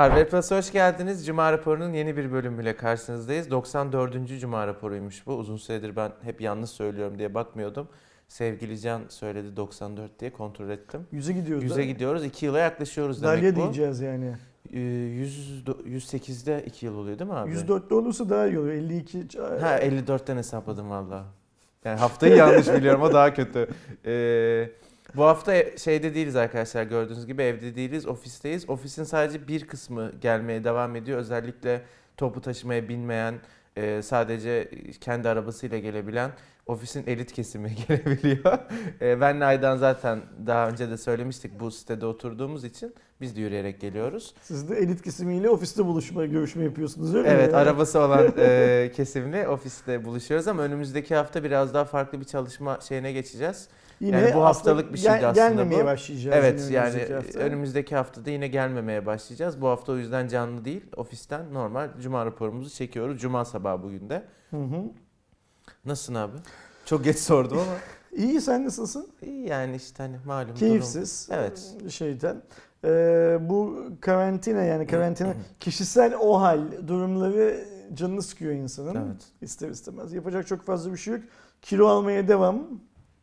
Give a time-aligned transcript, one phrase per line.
[0.00, 1.26] Harvard Plus'a hoş geldiniz.
[1.26, 3.50] Cuma raporunun yeni bir bölümüyle karşınızdayız.
[3.50, 4.40] 94.
[4.40, 5.34] Cuma raporuymuş bu.
[5.34, 7.88] Uzun süredir ben hep yanlış söylüyorum diye bakmıyordum.
[8.28, 11.06] Sevgili Can söyledi 94 diye kontrol ettim.
[11.12, 11.70] Yüze gidiyoruz.
[11.70, 12.24] 100'e gidiyoruz.
[12.24, 13.60] 2 yıla yaklaşıyoruz demek Dalya bu.
[13.62, 14.34] diyeceğiz yani.
[14.72, 17.50] Ee, 100, 108'de 2 yıl oluyor değil mi abi?
[17.50, 18.68] 104'te olursa daha iyi olur.
[18.68, 19.38] 52.
[19.38, 21.24] Ha 54'ten hesapladım valla.
[21.84, 23.68] Yani haftayı yanlış biliyorum o daha kötü.
[24.06, 24.70] Ee,
[25.16, 28.70] bu hafta şeyde değiliz arkadaşlar gördüğünüz gibi evde değiliz ofisteyiz.
[28.70, 31.18] Ofisin sadece bir kısmı gelmeye devam ediyor.
[31.18, 31.82] Özellikle
[32.16, 33.34] topu taşımaya binmeyen
[33.76, 36.30] e, sadece kendi arabasıyla gelebilen
[36.66, 38.58] ofisin elit kesimi gelebiliyor.
[39.00, 43.80] E, benle Aydan zaten daha önce de söylemiştik bu sitede oturduğumuz için biz de yürüyerek
[43.80, 44.34] geliyoruz.
[44.42, 47.34] Siz de elit kesimiyle ofiste buluşma, görüşme yapıyorsunuz öyle mi?
[47.34, 52.78] Evet arabası olan e, kesimle ofiste buluşuyoruz ama önümüzdeki hafta biraz daha farklı bir çalışma
[52.80, 53.68] şeyine geçeceğiz.
[54.00, 55.86] Yine yani bu hafta haftalık bir şeydi gel- aslında Gelmemeye bu.
[55.86, 56.36] başlayacağız.
[56.38, 57.38] Evet yani önümüzdeki hafta.
[57.38, 59.60] önümüzdeki haftada yine gelmemeye başlayacağız.
[59.60, 63.20] Bu hafta o yüzden canlı değil ofisten normal cuma raporumuzu çekiyoruz.
[63.20, 64.22] Cuma sabahı bugün de.
[64.50, 64.82] Hı hı.
[65.84, 66.32] Nasılsın abi?
[66.84, 67.72] Çok geç sordum ama.
[68.24, 69.08] İyi sen nasılsın?
[69.22, 71.28] İyi yani işte hani malum Keyifsiz.
[71.30, 71.40] durum.
[71.40, 71.74] Evet.
[71.90, 72.42] Şeyden.
[72.84, 78.94] Ee, bu karantina yani karantina kişisel o hal durumları canını sıkıyor insanın.
[78.94, 79.22] Evet.
[79.42, 80.12] İster istemez.
[80.12, 81.22] Yapacak çok fazla bir şey yok.
[81.62, 82.62] Kilo almaya devam.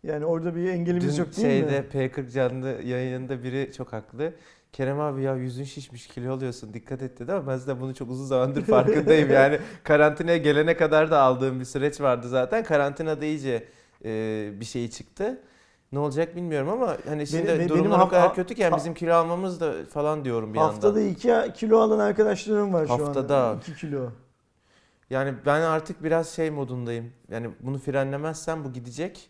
[0.08, 1.86] Yani orada bir engelimiz Dün yok değil şeyde mi?
[1.94, 4.33] P40 canlı yayınında biri çok haklı.
[4.73, 8.09] Kerem abi ya yüzün şişmiş kilo alıyorsun dikkat et dedi ama ben zaten bunu çok
[8.09, 9.31] uzun zamandır farkındayım.
[9.31, 12.64] yani karantinaya gelene kadar da aldığım bir süreç vardı zaten.
[12.64, 13.64] Karantinada iyice
[14.05, 15.41] e, bir şey çıktı.
[15.91, 18.77] Ne olacak bilmiyorum ama hani şimdi Benim- benim durumlar o haf- kadar ha- kötü ha-
[18.77, 21.14] bizim kilo almamız da falan diyorum bir Haftada yandan.
[21.14, 22.99] 2 kilo alan arkadaşlarım var şu an.
[22.99, 23.55] Haftada.
[23.61, 24.09] 2 kilo.
[25.09, 27.11] Yani ben artık biraz şey modundayım.
[27.31, 29.30] Yani bunu frenlemezsem bu gidecek.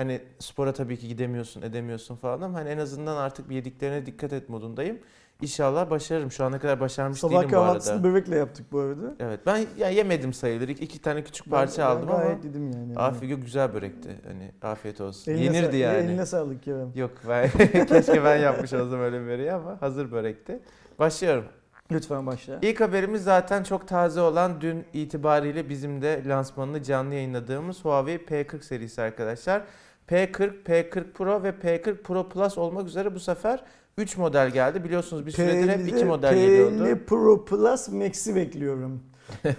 [0.00, 4.48] Hani spora tabii ki gidemiyorsun, edemiyorsun falan ama hani en azından artık yediklerine dikkat et
[4.48, 4.98] modundayım.
[5.42, 6.30] İnşallah başarırım.
[6.30, 8.04] Şu ana kadar başarmış Sabah değilim bu arada.
[8.04, 9.14] börekle yaptık bu arada.
[9.20, 10.68] Evet ben ya yemedim sayılır.
[10.68, 12.96] İki, iki tane küçük parça Ben- ben aldım ama gayet yedim yani.
[12.96, 14.08] afiyet yok, güzel börekti.
[14.28, 15.32] Hani afiyet olsun.
[15.32, 15.96] Eline Yenirdi yani.
[15.96, 16.92] Eline sağlık Kerem.
[16.94, 17.50] Yok ben
[17.86, 20.58] keşke ben yapmış olsam öyle böreği ama hazır börekti.
[20.98, 21.44] Başlıyorum.
[21.92, 22.58] Lütfen başla.
[22.62, 28.62] İlk haberimiz zaten çok taze olan dün itibariyle bizim de lansmanını canlı yayınladığımız Huawei P40
[28.62, 29.62] serisi arkadaşlar.
[30.10, 33.64] P40, P40 Pro ve P40 Pro Plus olmak üzere bu sefer
[33.98, 34.84] 3 model geldi.
[34.84, 36.84] Biliyorsunuz bir süredir hep 2 model geliyordu.
[36.84, 39.02] P50 Pro Plus Max'i bekliyorum.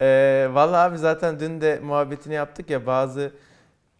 [0.00, 3.32] Ee, Valla abi zaten dün de muhabbetini yaptık ya bazı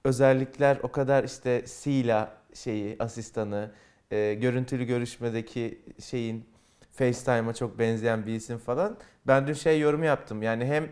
[0.05, 3.71] özellikler o kadar işte Sila şeyi asistanı
[4.11, 6.45] e, görüntülü görüşmedeki şeyin
[6.93, 8.97] FaceTime'a çok benzeyen bir isim falan.
[9.27, 10.89] Ben dün şey yorum yaptım yani hem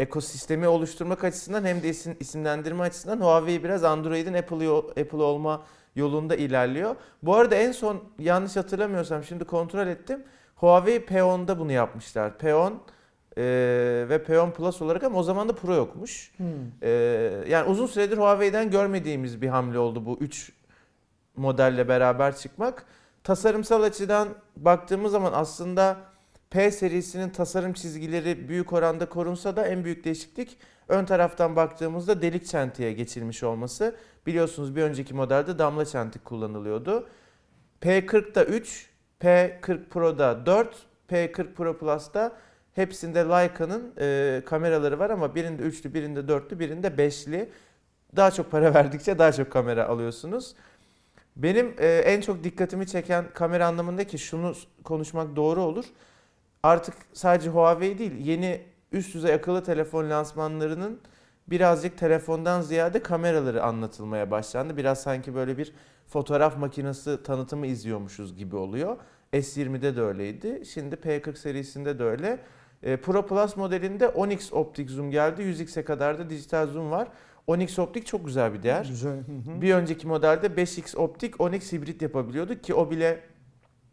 [0.00, 4.68] ekosistemi oluşturmak açısından hem de isim, isimlendirme açısından Huawei biraz Android'in Apple,
[5.02, 5.62] Apple olma
[5.96, 6.96] yolunda ilerliyor.
[7.22, 10.22] Bu arada en son yanlış hatırlamıyorsam şimdi kontrol ettim.
[10.56, 12.30] Huawei P10'da bunu yapmışlar.
[12.30, 12.72] P10
[13.36, 13.42] e,
[14.08, 16.32] ve P10 Plus olarak ama o zaman da Pro yokmuş.
[16.36, 16.46] Hmm.
[16.82, 20.52] Ee, yani uzun süredir Huawei'den görmediğimiz bir hamle oldu bu 3
[21.36, 22.84] modelle beraber çıkmak.
[23.24, 25.96] Tasarımsal açıdan baktığımız zaman aslında
[26.50, 32.46] P serisinin tasarım çizgileri büyük oranda korunsa da en büyük değişiklik ön taraftan baktığımızda delik
[32.46, 33.96] çentiğe geçilmiş olması.
[34.26, 37.08] Biliyorsunuz bir önceki modelde damla çentik kullanılıyordu.
[37.82, 38.90] P40'da 3,
[39.20, 40.76] P40 Pro'da 4,
[41.10, 42.36] P40 Pro Plus'ta
[42.74, 47.50] hepsinde Leica'nın e, kameraları var ama birinde üçlü, birinde dörtlü, birinde beşli.
[48.16, 50.54] Daha çok para verdikçe daha çok kamera alıyorsunuz.
[51.36, 55.84] Benim e, en çok dikkatimi çeken kamera anlamında ki şunu konuşmak doğru olur.
[56.62, 58.60] Artık sadece Huawei değil, yeni
[58.92, 61.00] üst düzey akıllı telefon lansmanlarının
[61.46, 64.76] birazcık telefondan ziyade kameraları anlatılmaya başlandı.
[64.76, 65.72] Biraz sanki böyle bir
[66.08, 68.96] fotoğraf makinesi tanıtımı izliyormuşuz gibi oluyor.
[69.32, 70.62] S20'de de öyleydi.
[70.66, 72.38] Şimdi P40 serisinde de öyle.
[72.82, 75.42] E, Pro Plus modelinde 10x optik zoom geldi.
[75.42, 77.08] 100x'e kadar da dijital zoom var.
[77.48, 78.84] 10x optik çok güzel bir değer.
[78.84, 79.12] Güzel.
[79.12, 79.60] Hı hı.
[79.60, 83.20] Bir önceki modelde 5x optik 10x hibrit yapabiliyorduk ki o bile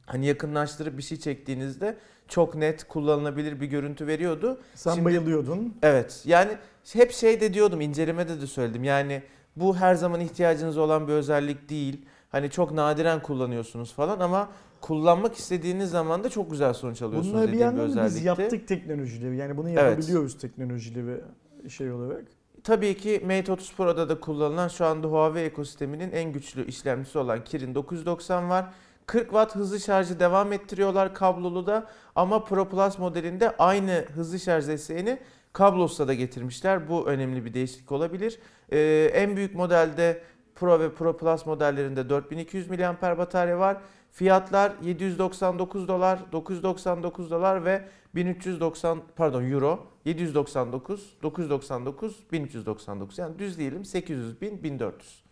[0.08, 4.60] hani yakınlaştırıp bir şey çektiğinizde çok net kullanılabilir bir görüntü veriyordu.
[4.76, 5.74] Sen Şimdi- bayılıyordun.
[5.82, 6.52] Evet yani
[6.94, 9.24] hep şey de diyordum incelemede de söyledim yani
[9.56, 12.06] bu her zaman ihtiyacınız olan bir özellik değil.
[12.30, 14.50] Hani çok nadiren kullanıyorsunuz falan ama
[14.82, 18.16] kullanmak istediğiniz zaman da çok güzel sonuç alıyorsunuz Bunları bir bir yandan da özellikti.
[18.16, 19.36] biz yaptık teknolojileri.
[19.38, 19.78] Yani bunu Evet.
[19.84, 21.22] yapabiliyoruz teknolojileri
[21.70, 22.26] şey olarak.
[22.64, 27.44] Tabii ki Mate 30 Pro'da da kullanılan şu anda Huawei ekosisteminin en güçlü işlemcisi olan
[27.44, 28.66] Kirin 990 var.
[29.08, 34.68] 40 Watt hızlı şarjı devam ettiriyorlar kablolu da ama Pro Plus modelinde aynı hızlı şarj
[34.68, 35.20] desteğini
[35.54, 36.90] kablosuz da getirmişler.
[36.90, 38.40] Bu önemli bir değişiklik olabilir.
[38.72, 40.22] Ee, en büyük modelde
[40.56, 43.78] Pro ve Pro Plus modellerinde 4200 mAh batarya var.
[44.12, 53.86] Fiyatlar 799 dolar, 999 dolar ve 1390 pardon euro 799, 999, 1399 yani düz diyelim
[53.86, 55.27] 800 bin 1400.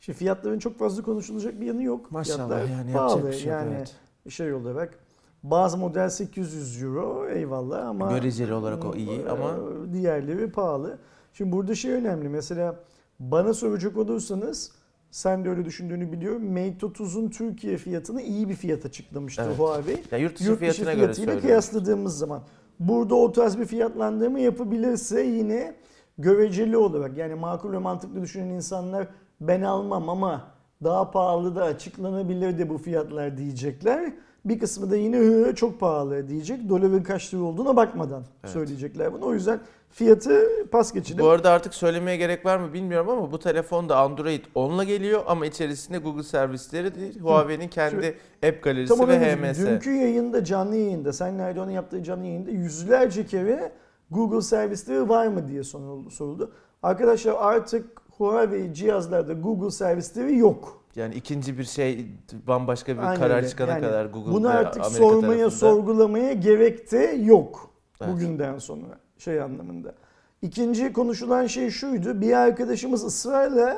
[0.00, 2.10] Şimdi fiyatların çok fazla konuşulacak bir yanı yok.
[2.12, 3.32] Maşallah Fiyatlar yani pahalı.
[3.32, 3.94] şey yok, yani evet.
[4.32, 4.98] şey olarak
[5.42, 9.54] bazı model 800 euro eyvallah ama Göreceli olarak o iyi e, ama
[9.92, 10.98] diğerleri pahalı.
[11.32, 12.76] Şimdi burada şey önemli mesela
[13.20, 14.72] bana soracak olursanız
[15.10, 16.44] sen de öyle düşündüğünü biliyorum.
[16.52, 19.58] Mate 30'un Türkiye fiyatını iyi bir fiyat açıklamıştı Evet.
[19.58, 20.02] Huawei.
[20.10, 21.42] ya yurt dışı Yurt dışı fiyatına göre söylüyorum.
[21.42, 22.42] kıyasladığımız zaman
[22.80, 25.74] burada o tarz bir fiyatlandırma yapabilirse yine
[26.18, 29.08] göreceli olarak yani makul ve mantıklı düşünen insanlar
[29.40, 30.42] ben almam ama
[30.84, 34.12] daha pahalı da açıklanabilir de bu fiyatlar diyecekler.
[34.44, 36.68] Bir kısmı da yine "Hı, çok pahalı diyecek.
[36.68, 38.52] Doların kaç lira olduğuna bakmadan Evet.
[38.52, 39.24] söyleyecekler bunu.
[39.26, 40.42] O yüzden fiyatı
[40.72, 41.24] pas geçelim.
[41.24, 45.22] Bu arada artık söylemeye gerek var mı bilmiyorum ama bu telefon da Android 10'la geliyor
[45.26, 47.20] ama içerisinde Google servisleri değil.
[47.20, 48.14] Huawei'nin kendi
[48.48, 49.36] app galerisi Tam onu ve.
[49.36, 49.58] HMS.
[49.66, 53.72] Dünkü yayında canlı yayında sen Erdoğan'ın yaptığı canlı yayında yüzlerce kere
[54.10, 56.52] Google servisleri var mı diye soruldu.
[56.82, 60.82] Arkadaşlar artık Huawei cihazlarda Google servisleri yok.
[60.96, 62.06] Yani ikinci bir şey
[62.46, 63.48] bambaşka bir Aynen karar öyle.
[63.48, 65.50] çıkana Yani kadar Google Bunu artık Amerika sormaya, tarafında.
[65.50, 67.70] sorgulamaya gerek de yok.
[68.00, 68.12] Evet.
[68.12, 69.94] Bugünden sonra şey anlamında.
[70.42, 72.20] İkinci konuşulan şey şuydu.
[72.20, 73.76] Bir arkadaşımız ısrarla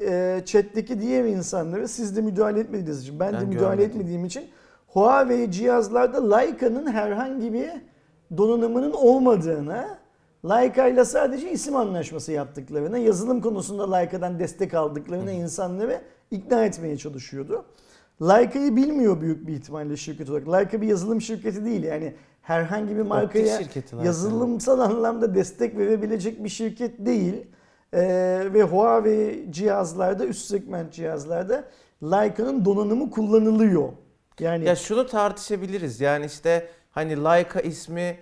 [0.00, 3.90] e, chat'teki diğer insanlara siz de müdahale etmediğiniz için ben, de Ben müdahale görmedim.
[4.00, 4.44] etmediğim için
[4.86, 7.70] Huawei cihazlarda Leica'nın herhangi bir
[8.36, 9.86] donanımının olmadığını
[10.44, 16.00] Leica ile sadece isim anlaşması yaptıklarını, yazılım konusunda Leica'dan destek aldıklarını insanları
[16.30, 17.64] ikna etmeye çalışıyordu.
[18.22, 20.48] Leica'yı bilmiyor büyük bir ihtimalle şirket olarak.
[20.48, 23.60] Leica bir yazılım şirketi değil yani herhangi bir markaya
[24.04, 27.46] yazılımsal anlamda destek verebilecek bir şirket değil.
[27.94, 31.64] Ee, ve Huawei cihazlarda, üst segment cihazlarda
[32.02, 33.88] Leica'nın donanımı kullanılıyor.
[34.40, 36.00] Yani Ya şunu tartışabiliriz.
[36.00, 38.16] Yani işte hani Leica ismi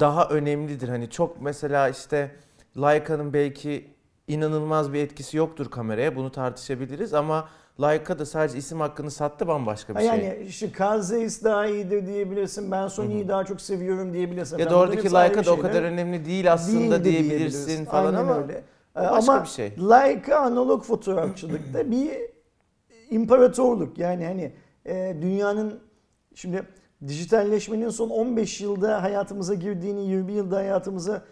[0.00, 0.88] daha önemlidir.
[0.88, 2.30] Hani çok mesela işte
[2.76, 3.90] Leica'nın belki
[4.28, 6.16] inanılmaz bir etkisi yoktur kameraya.
[6.16, 7.48] Bunu tartışabiliriz ama
[7.80, 10.08] Leica da sadece isim hakkını sattı bambaşka bir şey.
[10.08, 12.70] yani işte Carl Zeiss daha iyidir diyebilirsin.
[12.70, 14.58] Ben Sony'yi daha çok seviyorum diyebilirsin.
[14.58, 14.80] ya da falan.
[14.80, 18.64] Bunların oradaki da o kadar önemli değil aslında Değil de diyebilirsin falan Aynen ama öyle.
[18.94, 19.70] başka Ama bir şey.
[19.90, 22.10] Leica analog fotoğrafçılıkta bir
[23.10, 23.98] imparatorluk.
[23.98, 24.52] Yani hani
[24.86, 25.80] e, dünyanın
[26.34, 26.62] şimdi
[27.08, 31.22] dijitalleşmenin son 15 yılda hayatımıza girdiğini, 20 yılda hayatımıza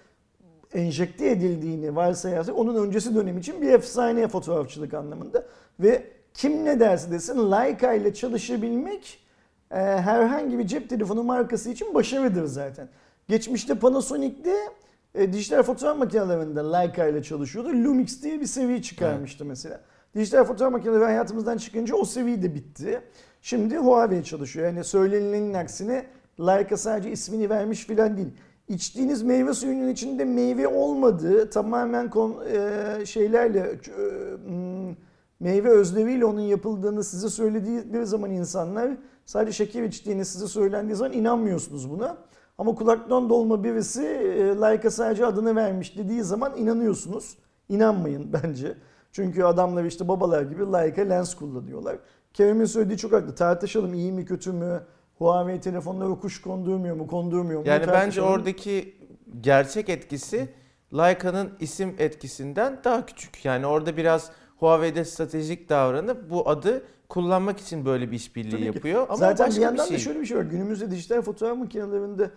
[0.74, 5.46] enjekte edildiğini varsayarsak onun öncesi dönem için bir efsane fotoğrafçılık anlamında
[5.80, 9.18] ve kim ne derse desin Leica ile çalışabilmek
[9.70, 12.88] e, herhangi bir cep telefonu markası için başarıdır zaten.
[13.28, 14.56] Geçmişte Panasonic'te
[15.14, 17.68] e, dijital fotoğraf makinelerinde Leica ile çalışıyordu.
[17.68, 19.80] Lumix diye bir seviye çıkarmıştı mesela.
[20.14, 23.02] Dijital fotoğraf makineleri hayatımızdan çıkınca o seviye de bitti.
[23.42, 24.66] Şimdi Huawei çalışıyor.
[24.66, 26.06] Yani söylenenin aksine
[26.40, 28.30] Leica sadece ismini vermiş filan değil.
[28.68, 33.76] İçtiğiniz meyve suyunun içinde meyve olmadığı tamamen kon, e, şeylerle e,
[34.46, 34.96] hmm,
[35.40, 38.90] meyve özleriyle onun yapıldığını size söylediği zaman insanlar
[39.26, 42.16] sadece şeker içtiğini size söylendiği zaman inanmıyorsunuz buna.
[42.58, 47.38] Ama kulaktan dolma birisi e, Leica sadece adını vermiş dediği zaman inanıyorsunuz.
[47.68, 48.74] İnanmayın bence.
[49.12, 51.96] Çünkü adamlar işte babalar gibi Leica lens kullanıyorlar.
[52.34, 53.34] Kerem'in söylediği çok haklı.
[53.34, 54.82] Tartışalım iyi mi kötü mü?
[55.18, 57.68] Huawei telefonlara kuş kondurmuyor mu, kondurmuyor mu?
[57.68, 58.94] Yani bence oradaki
[59.40, 60.48] gerçek etkisi
[60.94, 63.44] Leica'nın isim etkisinden daha küçük.
[63.44, 69.06] Yani orada biraz Huawei'de stratejik davranıp bu adı kullanmak için böyle bir işbirliği yapıyor.
[69.08, 69.94] Ama Zaten bir yandan şey.
[69.94, 70.42] da şöyle bir şey var.
[70.42, 72.30] Günümüzde dijital fotoğraf makinelerinde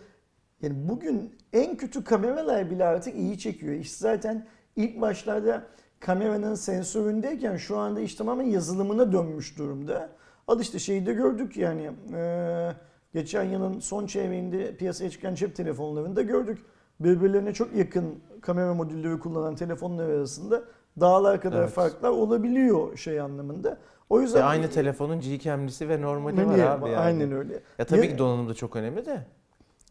[0.61, 3.73] yani bugün en kötü kameralar bile artık iyi çekiyor.
[3.73, 5.63] İş zaten ilk başlarda
[6.05, 10.09] kameranın sensöründeyken şu anda iş tamamen yazılımına dönmüş durumda.
[10.47, 12.71] Al işte şeyi de gördük yani e,
[13.13, 16.59] geçen yılın son çeyreğinde piyasaya çıkan cep telefonlarında gördük.
[16.99, 20.61] Birbirlerine çok yakın kamera modülleri kullanan telefonlar arasında
[20.99, 21.69] dağlar kadar Evet.
[21.69, 23.77] farklar olabiliyor şey anlamında.
[24.09, 26.69] O yüzden Ve aynı telefonun Gcam'lisi ve normali var Niye?
[26.69, 26.97] abi yani.
[26.97, 27.53] Aynen öyle.
[27.79, 29.25] Ya tabii Ya- ki donanım da çok önemli de.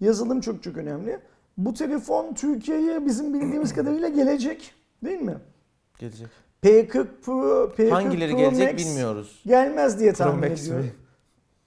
[0.01, 1.19] Yazılım çok çok önemli.
[1.59, 4.75] Bu telefon Türkiye'ye bizim bildiğimiz kadarıyla gelecek.
[5.05, 5.37] Değil mi?
[6.03, 6.29] Gelecek.
[6.65, 9.43] P40 Pro, P40 Hangileri Pro gelecek Max bilmiyoruz.
[9.47, 10.85] Gelmez diye tahmin ediyorum.
[10.85, 10.93] mi?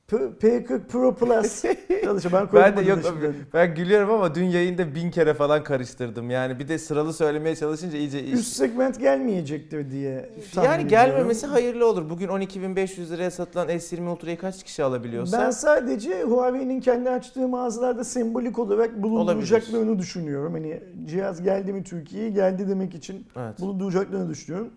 [0.08, 1.62] P- P40 Pro Plus.
[2.04, 2.34] Çalışıyor.
[2.34, 3.36] Ben, Ben de yok şimdi.
[3.54, 6.30] ben gülüyorum ama dün yayında bin kere falan karıştırdım.
[6.30, 12.10] Yani bir de sıralı söylemeye çalışınca iyice Üst segment gelmeyecektir diye yani gelmemesi hayırlı olur.
[12.10, 18.04] Bugün 12.500 liraya satılan S20 Ultra'yı kaç kişi alabiliyorsa Ben sadece Huawei'nin kendi açtığı mağazalarda
[18.04, 20.54] sembolik olarak bulunduracaklarını düşünüyorum.
[20.54, 23.60] Hani cihaz geldi mi Türkiye'ye geldi demek için evet.
[23.60, 24.70] bulunduracaklarını düşünüyorum.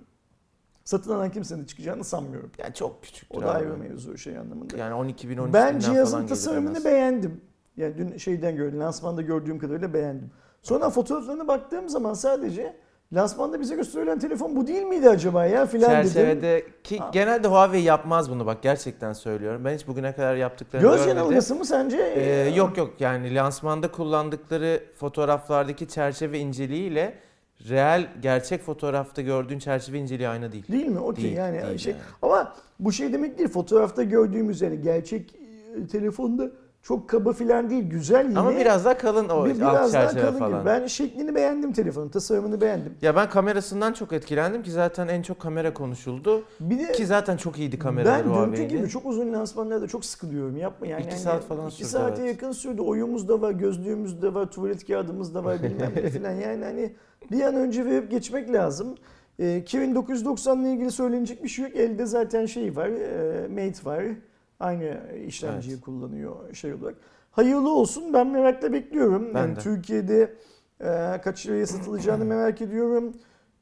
[0.88, 2.50] Satın alan kimsenin çıkacağını sanmıyorum.
[2.59, 4.76] Yani çok küçüktür O da ayrı mevzu şey anlamında.
[4.76, 7.40] Yani 12 bin 13 ben cihazın tasarımını beğendim.
[7.76, 10.30] Yani dün şeyden gördüm, lansmanda gördüğüm kadarıyla beğendim.
[10.62, 12.76] Sonra fotoğraflarına baktığım zaman sadece
[13.12, 16.02] lansmanda bize gösterilen telefon bu değil miydi acaba ya filan dedim.
[16.02, 17.11] Çerçevede ki Ha.
[17.12, 19.64] genelde Huawei yapmaz bunu bak gerçekten söylüyorum.
[19.64, 21.18] Ben hiç bugüne kadar yaptıklarını Göz görmedim.
[21.18, 21.97] yanılgısı mı sence?
[22.16, 27.27] Ee, yok yok yani lansmanda kullandıkları fotoğraflardaki çerçeve inceliğiyle
[27.69, 30.65] reel gerçek fotoğrafta gördüğün çerçeve inceliği aynı değil.
[30.73, 30.99] Değil mi?
[30.99, 31.93] Okey yani değil şey.
[31.93, 32.03] yani.
[32.23, 33.49] Ama bu şey demek değil.
[33.49, 36.50] Fotoğrafta gördüğümüz yani gerçek e, telefonda
[36.83, 37.85] çok kaba filan değil.
[37.91, 38.38] Güzel yine.
[38.38, 40.61] Ama biraz daha kalın o bir, alt biraz daha kalın falan.
[40.61, 40.67] gibi.
[40.67, 42.09] Ben şeklini beğendim telefonun.
[42.09, 42.95] Tasarımını beğendim.
[43.03, 46.43] Ya ben kamerasından çok etkilendim ki zaten en çok kamera konuşuldu.
[46.61, 48.69] Bir de Ki zaten çok iyiydi kameraları ben dünkü Huawei'nin.
[48.69, 50.57] gibi çok uzun lansmanlarda çok sıkılıyorum.
[50.57, 51.00] Yapma yani.
[51.00, 52.33] İki Yani saat falan sürdü, saate evet.
[52.35, 52.83] yakın sürdü.
[52.83, 56.33] Oyumuz da var, gözlüğümüz de var, tuvalet kağıdımız da var bilmem ne filan.
[56.33, 56.93] Yani hani
[57.31, 58.95] bir an önce verip geçmek lazım.
[59.39, 61.77] Kirin 990 ile ilgili söylenecek bir şey yok.
[61.77, 64.05] Elde zaten şey var, e, Mate var.
[64.61, 65.85] Aynı işlemciyi Evet.
[65.85, 66.97] kullanıyor şey olarak.
[67.31, 68.13] Hayırlı olsun.
[68.13, 69.35] Ben merakla bekliyorum.
[69.35, 69.61] Ben yani de.
[69.61, 70.35] Türkiye'de
[70.81, 73.15] e, kaç liraya satılacağını merak ediyorum.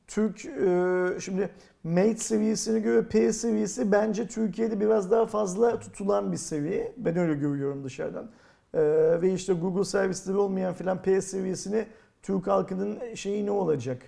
[0.07, 1.51] Türk e, şimdi
[1.85, 6.93] Mate seviyesine göre P seviyesi bence Türkiye'de biraz daha fazla tutulan bir seviye.
[6.97, 8.31] Ben öyle görüyorum dışarıdan.
[8.75, 8.81] E,
[9.23, 11.87] ve işte Google servisleri olmayan filan P seviyesini
[12.27, 14.03] Türk halkının şeyi ne olacak?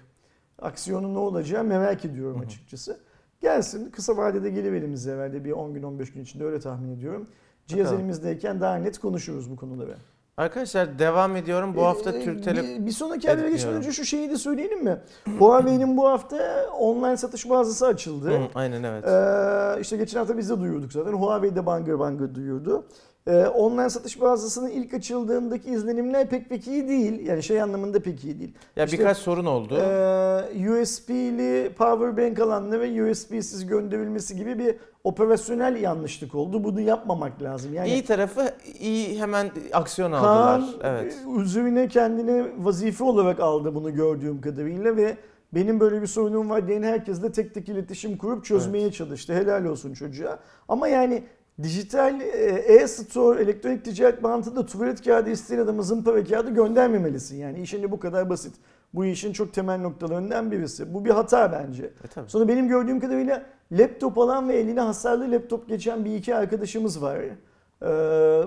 [0.63, 2.47] Aksiyonu ne olacağı merak ediyorum Hı hı.
[2.47, 3.01] açıkçası.
[3.41, 7.29] Gelsin kısa vadede gelir elimize herhalde bir 10 gün 15 gün içinde öyle tahmin ediyorum.
[7.67, 7.99] Cihaz Bakalım.
[8.01, 9.97] elimizdeyken daha net konuşuruz bu konuları.
[10.37, 11.77] Arkadaşlar devam ediyorum.
[11.77, 12.63] Bu hafta Ee, Türk Tele...
[12.63, 15.01] bir, bir sonraki habere geçmeden önce şu şeyi de söyleyelim mi?
[15.39, 18.31] Huawei'nin bu hafta online satış mağazası açıldı.
[18.31, 19.05] Hı, aynen evet.
[19.09, 21.13] Ee, işte geçen hafta biz de duyurduk zaten.
[21.13, 22.87] Huawei de bangır bangır duyurdu.
[23.29, 27.27] Ee, online satış mağazasının ilk açıldığındaki izlenimler pek pek iyi değil.
[27.27, 28.55] Yani şey anlamında pek iyi değil.
[28.77, 29.79] ya işte, birkaç sorun oldu.
[29.79, 36.65] Ee, USB'li power bank alanına ve USB'siz gönderilmesi gibi bir operasyonel yanlışlık oldu.
[36.65, 37.75] Bunu yapmamak lazım.
[37.75, 40.75] Yani iyi tarafı iyi hemen aksiyon Kaan aldılar.
[40.83, 41.17] Evet.
[41.39, 45.17] üzerine kendine vazife olarak aldı bunu gördüğüm kadarıyla ve
[45.55, 49.35] benim böyle bir sorunum var diyen herkesle tek tek iletişim kurup çözmeye çalıştı.
[49.35, 50.39] Helal olsun çocuğa.
[50.69, 51.23] Ama yani
[51.63, 52.25] dijital e,
[52.69, 57.37] e-store, elektronik ticaret mantığında tuvalet kağıdı isteyen adama zımpara kağıdı göndermemelisin.
[57.37, 58.55] Yani işin de bu kadar basit.
[58.95, 60.95] Bu işin çok temel noktalarından birisi.
[60.95, 61.85] Bu bir hata bence.
[61.85, 62.31] E, tabii.
[62.31, 67.19] Sonra benim gördüğüm kadarıyla laptop alan ve eline hasarlı laptop geçen bir iki arkadaşımız var.
[67.83, 68.43] Ee,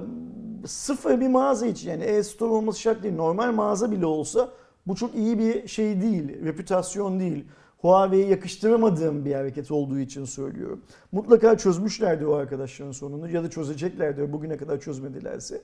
[0.66, 3.16] sıfır bir mağaza için yani e-store olması şart değil.
[3.16, 4.50] Normal mağaza bile olsa
[4.88, 7.46] bu çok iyi bir şey değil, reputasyon değil.
[7.82, 10.82] Huawei'ye yakıştıramadığım bir hareket olduğu için söylüyorum.
[11.12, 15.62] Mutlaka çözmüşlerdi o arkadaşların sonunu ya da çözeceklerdi bugüne kadar çözmedilerse.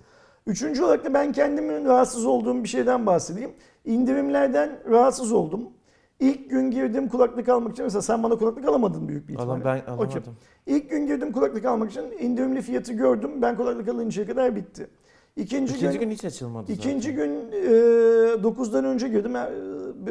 [0.48, 3.52] Üçüncü olarak da ben kendimin rahatsız olduğum bir şeyden bahsedeyim.
[3.86, 5.62] İndirimlerden rahatsız oldum.
[6.20, 9.52] İlk gün girdim kulaklık almak için mesela sen bana kulaklık alamadın büyük bir ihtimalle.
[9.52, 10.10] Alan ben alamadım.
[10.10, 10.22] Okey.
[10.76, 13.32] İlk gün girdim kulaklık almak için indirimli fiyatı gördüm.
[13.42, 14.88] Ben kulaklık alıncaya kadar bitti.
[15.36, 17.28] İkinci, İkinci gün, gün hiç açılmadı ikinci zaten.
[17.28, 17.68] gün e,
[18.44, 19.34] 9'dan önce girdim.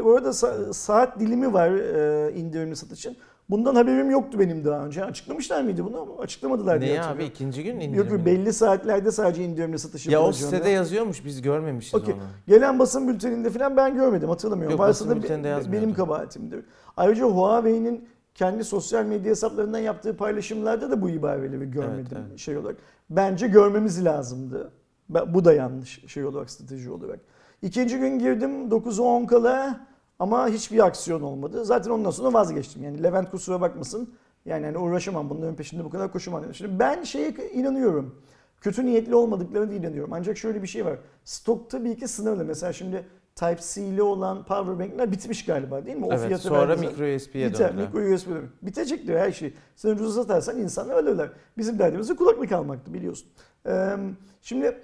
[0.05, 3.17] Bu arada sa- saat dilimi var e, indirimli satışın.
[3.51, 5.05] Bundan haberim yoktu benim daha önce.
[5.05, 8.13] Açıklamışlar mıydı bunu ama açıklamadılar diye Niye abi ikinci gün indirimli?
[8.13, 12.15] yok belli saatlerde sadece indirimli satış Ya o sitede yazıyormuş biz görmemişiz Okey.
[12.15, 12.23] onu.
[12.49, 14.73] Gelen basın bülteninde falan ben görmedim hatırlamıyorum.
[14.73, 15.85] Yok, Varsa basın bülteninde yazmıyordu.
[15.87, 16.65] benim kabahatimdir.
[16.97, 22.39] Ayrıca Huawei'nin kendi sosyal medya hesaplarından yaptığı paylaşımlarda da bu ibareleri görmedim Evet, evet.
[22.39, 22.77] şey olarak.
[23.11, 24.71] Bence görmemiz lazımdı.
[25.09, 27.21] Bu da yanlış şey olarak strateji olarak.
[27.63, 29.87] İkinci gün girdim 9'a 10 kala
[30.19, 31.65] ama hiçbir aksiyon olmadı.
[31.65, 32.85] Zaten ondan sonra vazgeçtim.
[32.85, 34.15] Yani Levent kusura bakmasın.
[34.45, 36.55] Yani hani uğraşamam bunların peşinde bu kadar koşamam.
[36.55, 38.23] Şimdi ben şeye inanıyorum.
[38.61, 40.13] Kötü niyetli olmadıklarına inanıyorum.
[40.13, 40.99] Ancak şöyle bir şey var.
[41.25, 42.45] Stok tabii ki sınırlı.
[42.45, 43.05] Mesela şimdi
[43.37, 46.07] Type-C'li olan powerbankler bitmiş galiba değil mi?
[46.07, 47.87] O Evet fiyatı sonra micro USB'ye Biter, döndüler.
[47.89, 48.49] mikro USB dönüyor.
[48.63, 49.55] Bitecek diyor her şey.
[49.77, 51.31] Sen ucuz satarsan insanlar ölürler.
[51.59, 53.29] Bizim derdimiz de kulaklık almaktı biliyorsun.
[53.67, 53.97] Ee,
[54.43, 54.79] şimdi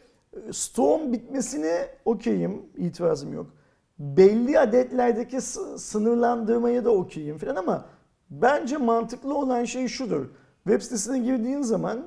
[0.49, 2.63] e, Storm bitmesine okeyim.
[2.77, 3.47] itirazım yok.
[3.99, 7.85] Belli adetlerdeki s- sınırlandırmaya da okeyim falan ama
[8.31, 10.27] bence mantıklı olan şey şudur.
[10.65, 12.07] Web sitesine girdiğin zaman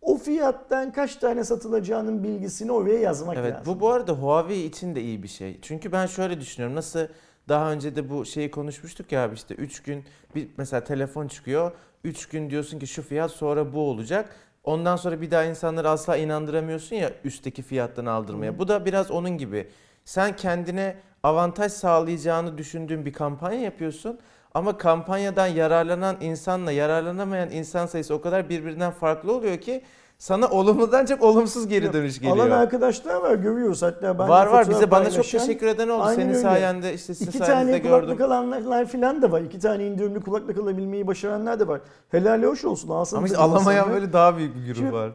[0.00, 3.74] o fiyattan kaç tane satılacağının bilgisini oraya yazmak Evet lazım.
[3.74, 5.58] bu bu arada Huawei için de iyi bir şey.
[5.62, 6.76] Çünkü ben şöyle düşünüyorum.
[6.76, 7.00] Nasıl
[7.48, 10.04] daha önce de bu şeyi konuşmuştuk ya abi işte 3 gün
[10.34, 11.72] bir mesela telefon çıkıyor.
[12.04, 14.36] 3 gün diyorsun ki şu fiyat sonra bu olacak.
[14.66, 18.52] Ondan sonra bir daha insanları asla inandıramıyorsun ya üstteki fiyattan aldırmaya.
[18.52, 18.58] Hı.
[18.58, 19.68] Bu da biraz onun gibi.
[20.04, 24.18] Sen kendine avantaj sağlayacağını düşündüğün bir kampanya yapıyorsun.
[24.54, 29.82] Ama kampanyadan yararlanan insanla yararlanamayan insan sayısı o kadar birbirinden farklı oluyor ki
[30.18, 32.36] sana olumludan çok olumsuz geri dönüş geliyor.
[32.36, 36.02] Alan arkadaşlar var görüyoruz hatta ben var var bize bana çok teşekkür eden oldu.
[36.02, 36.40] Aynen Senin öyle.
[36.40, 39.40] sayende işte sizin İki sayenizde tane kulaklık alanlar falan da var.
[39.40, 41.80] İki tane indirimli kulaklık alabilmeyi başaranlar da var.
[42.08, 42.88] Helal hoş olsun.
[42.88, 45.10] Alsanız Ama işte alamayan böyle daha büyük bir grup var.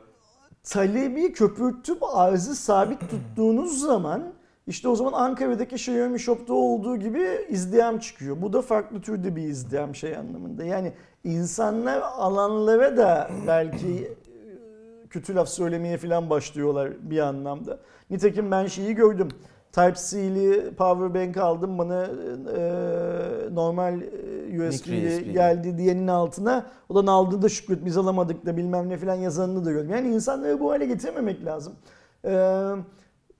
[0.63, 4.24] talebi köpürtüp arzı sabit tuttuğunuz zaman
[4.67, 8.41] işte o zaman Ankara'daki Xiaomi Shop'ta olduğu gibi izdiham çıkıyor.
[8.41, 10.63] Bu da farklı türde bir izdiham şey anlamında.
[10.63, 10.93] Yani
[11.24, 14.13] insanlar alanlara da belki
[15.12, 17.80] kötü laf söylemeye falan başlıyorlar bir anlamda.
[18.10, 19.27] Nitekim ben şeyi gördüm.
[19.72, 25.34] Type-C'li power bank aldım bana e, normal e, USB'li USB.
[25.34, 26.65] geldi diyenin altına.
[26.89, 29.89] Ulan aldı da şükret biz alamadık da bilmem ne falan yazanını da gördüm.
[29.89, 31.74] Yani insanları bu hale getirmemek lazım.
[32.25, 32.72] Ee,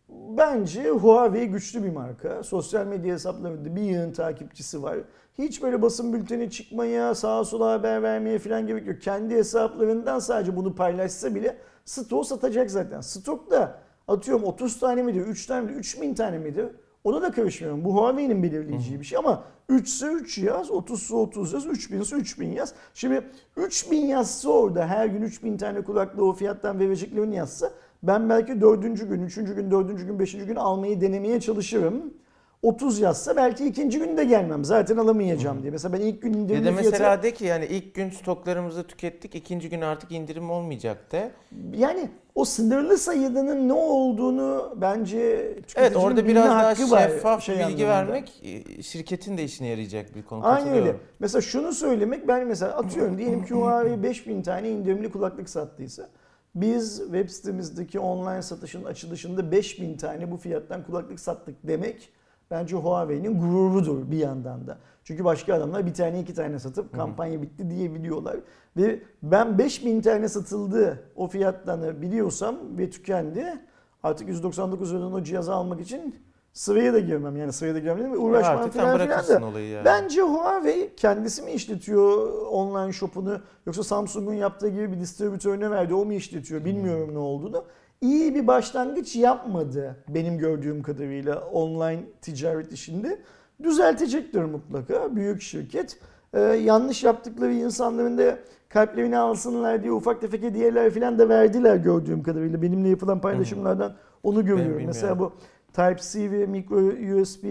[0.10, 2.44] bence Huawei güçlü bir marka.
[2.44, 4.98] Sosyal medya hesaplarında bir yığın takipçisi var.
[5.42, 9.02] Hiç böyle basın bülteni çıkmaya, sağa sola haber vermeye falan gerek yok.
[9.02, 13.02] Kendi hesaplarından sadece bunu paylaşsa bile stok satacak zaten.
[13.02, 16.66] Stokta atıyorum 30 tane midir, 3 tane midir, 3000 tane midir?
[17.04, 17.86] Ona da karışmıyorum.
[17.86, 22.02] Bu Huawei'nin belirleyeceği bir şey ama 3 ise 3 yaz, 30 ise 30 yaz, 3000
[22.02, 22.74] ise 3000 yaz.
[22.94, 23.22] Şimdi
[23.58, 27.72] 3000 yazsa orada her gün 3000 tane kulaklığı o fiyattan vereceklerini yazsa
[28.04, 28.82] ben belki 4.
[28.82, 29.36] gün, 3.
[29.36, 29.98] gün, 4.
[29.98, 30.32] gün, 5.
[30.32, 32.14] gün almayı denemeye çalışırım.
[32.62, 34.66] 30 yazsa belki ikinci gün de gelmem.
[34.66, 35.72] Zaten alamayacağım diye.
[35.72, 36.92] Mesela ben ilk gün Ya indirimli da fiyatı...
[36.92, 41.32] mesela de ki yani ilk gün stoklarımızı tükettik, ikinci gün artık indirim olmayacak de.
[41.78, 47.88] Yani o sınırlı sayıdanın ne olduğunu bence Evet orada biraz daha şeffaf şey bilgi anlamında.
[47.88, 50.42] vermek e, şirketin de işine yarayacak bir konu.
[50.42, 50.88] Katılıyorum.
[50.88, 50.98] öyle.
[51.20, 56.10] Mesela şunu söylemek ben mesela atıyorum diyelim ki Huawei 5000 tane indirimli kulaklık sattıysa
[56.56, 62.10] biz web sitemizdeki online satışın açılışında 5000 tane bu fiyattan kulaklık sattık demek
[62.52, 64.78] bence Huawei'nin gururudur bir yandan da.
[65.04, 68.38] Çünkü başka adamlar bir tane iki tane satıp kampanya bitti diyebiliyorlar.
[68.78, 73.66] Ve ben 5000 tane satıldı o fiyattan biliyorsam ve tükendi
[74.04, 76.16] artık 199 liradan o cihazı almak için
[76.54, 77.38] sıraya da girmem.
[77.38, 78.18] Yani sıraya da girmem mi?
[78.18, 79.48] Uğraşmam sen falan filan da.
[79.48, 79.86] olayı yani.
[79.86, 86.06] Bence Huawei kendisi mi işletiyor online shop'unu yoksa Samsung'un yaptığı gibi bir distribütörüne verdi o
[86.06, 87.66] mu işletiyor bilmiyorum ne olduğunu.
[88.02, 93.20] İyi bir başlangıç yapmadı benim gördüğüm kadarıyla online ticaret işinde.
[93.64, 96.00] Düzeltecektir mutlaka büyük şirket.
[96.34, 98.38] Ee, yanlış yaptıkları insanların da
[98.70, 102.62] kalplerini alsınlar diye ufak tefek hediyeler falan da verdiler gördüğüm kadarıyla.
[102.62, 104.84] Benimle yapılan paylaşımlardan onu görüyorum.
[104.86, 105.34] Mesela bu
[105.74, 106.78] Type-C ve micro
[107.22, 107.46] USB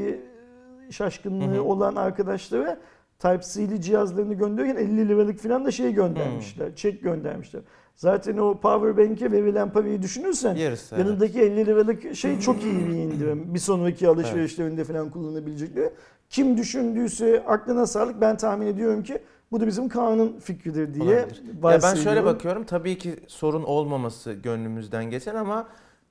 [0.91, 1.63] şaşkınlığı Hı hı.
[1.63, 2.79] olan arkadaşlara
[3.19, 6.77] Type-C'li cihazlarını gönderirken 50 liralık falan da şey göndermişler.
[6.77, 7.63] Çek göndermişler.
[8.01, 10.95] Zaten o power bank'e verilen parayı düşünürsen Yarısı.
[10.95, 11.07] evet.
[11.07, 13.55] yanındaki 50 liralık şey çok iyi bir indirim.
[13.55, 15.91] Bir sonraki alışverişlerinde falan kullanabilecekleri.
[16.31, 18.21] Kim düşündüyse aklına sağlık.
[18.21, 19.19] Ben tahmin ediyorum ki
[19.53, 21.15] bu da bizim Kaan'ın fikridir diye.
[21.63, 22.65] Ya ben şöyle bakıyorum.
[22.65, 25.69] Tabii ki sorun olmaması gönlümüzden geçen ama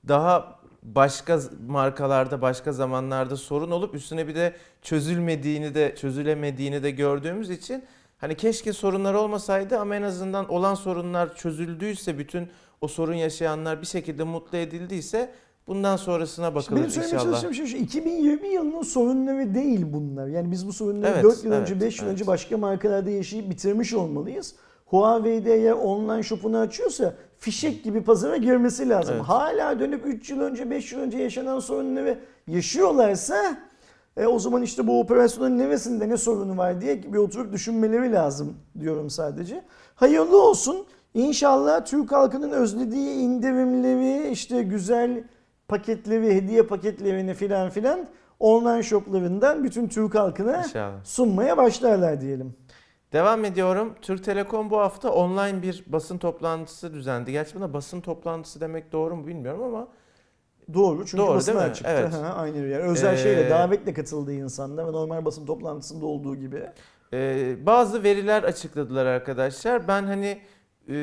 [0.08, 7.50] daha başka markalarda, başka zamanlarda sorun olup üstüne bir de çözülmediğini de çözülemediğini de gördüğümüz
[7.50, 7.84] için
[8.20, 12.48] hani keşke sorunlar olmasaydı ama en azından olan sorunlar çözüldüyse bütün
[12.82, 15.32] o sorun yaşayanlar bir şekilde mutlu edildiyse
[15.68, 17.42] bundan sonrasına bakılır benim söylemeye inşallah.
[17.42, 20.28] çalıştığım şey şu 2020 yılının sorunları değil bunlar.
[20.28, 22.14] Yani biz bu sorunları Evet, 4 yıl evet, önce 5 yıl evet.
[22.14, 24.56] önce başka markalarda yaşayıp bitirmiş olmalıyız.
[24.86, 29.16] Huawei'de eğer online shop'unu açıyorsa fişek gibi pazara girmesi lazım.
[29.16, 29.26] Evet.
[29.26, 33.58] Hala dönüp 3 yıl önce 5 yıl önce yaşanan sorunları yaşıyorlarsa
[34.20, 38.58] e, o zaman işte bu operasyonun neresinde ne sorunu var diye bir oturup düşünmeleri lazım
[38.80, 39.64] diyorum sadece.
[39.96, 40.86] Hayırlı olsun.
[41.14, 45.24] İnşallah Türk halkının özlediği indirimleri, işte güzel
[45.68, 48.00] paketleri, hediye paketlerini filan filan
[48.40, 51.04] online shoplarından bütün Türk halkına İnşallah.
[51.04, 52.54] sunmaya başlarlar diyelim.
[53.14, 53.96] Devam ediyorum.
[54.02, 57.32] Türk Telekom bu hafta online bir basın toplantısı düzenledi.
[57.32, 59.88] Gerçi buna basın toplantısı demek doğru mu bilmiyorum ama
[60.74, 61.76] Doğru çünkü Doğru, basına değil mi?
[61.76, 61.92] çıktı.
[62.00, 62.14] Evet.
[62.14, 66.64] Ha, aynı yani özel Ee, şeyle davetle katıldığı insanlar ve normal basın toplantısında olduğu gibi.
[67.14, 69.88] Ee, bazı veriler açıkladılar arkadaşlar.
[69.88, 70.42] Ben hani
[70.90, 70.94] e,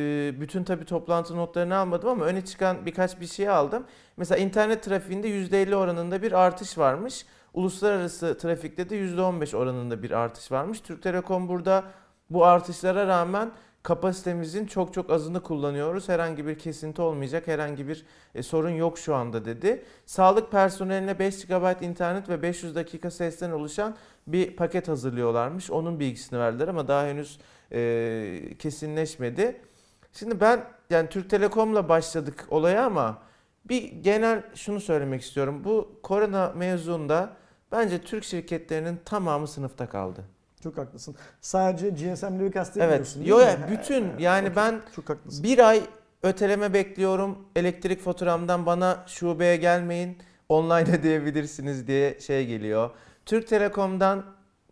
[0.41, 3.85] bütün tabi toplantı notlarını almadım ama öne çıkan birkaç bir şey aldım.
[4.17, 7.27] Mesela internet trafiğinde %50 oranında bir artış varmış.
[7.55, 10.81] Uluslararası trafikte de %15 oranında bir artış varmış.
[10.81, 11.85] Türk Telekom burada
[12.31, 13.51] bu artışlara rağmen
[13.87, 16.09] kapasitemizin çok çok azını kullanıyoruz.
[16.09, 19.85] Herhangi bir kesinti olmayacak, herhangi bir e, sorun yok şu anda dedi.
[20.07, 23.97] Sağlık personeline 5 GB internet ve 500 dakika sesten oluşan
[24.27, 25.71] bir paket hazırlıyorlarmış.
[25.71, 27.39] Onun bilgisini verdiler ama daha henüz
[27.73, 29.61] e, kesinleşmedi.
[30.13, 33.23] Şimdi ben yani Türk Telekom'la başladık olaya ama
[33.65, 35.65] bir genel şunu söylemek istiyorum.
[35.65, 37.37] Bu korona mevzuunda
[37.73, 40.36] bence Türk şirketlerinin tamamı sınıfta kaldı.
[40.67, 41.17] Çok haklısın.
[41.41, 42.55] Sadece GSM'leri Evet.
[42.55, 43.67] kastetmiyorsun Yo değil ya mi?
[43.71, 44.57] bütün yani okey.
[44.57, 45.45] ben Çok haklısın.
[45.45, 45.81] bir ay
[46.23, 47.39] öteleme bekliyorum.
[47.57, 50.19] Elektrik faturamdan bana şubeye gelmeyin.
[50.49, 52.91] Online ödeyebilirsiniz diye şey geliyor.
[53.27, 54.25] Türk Telekom'dan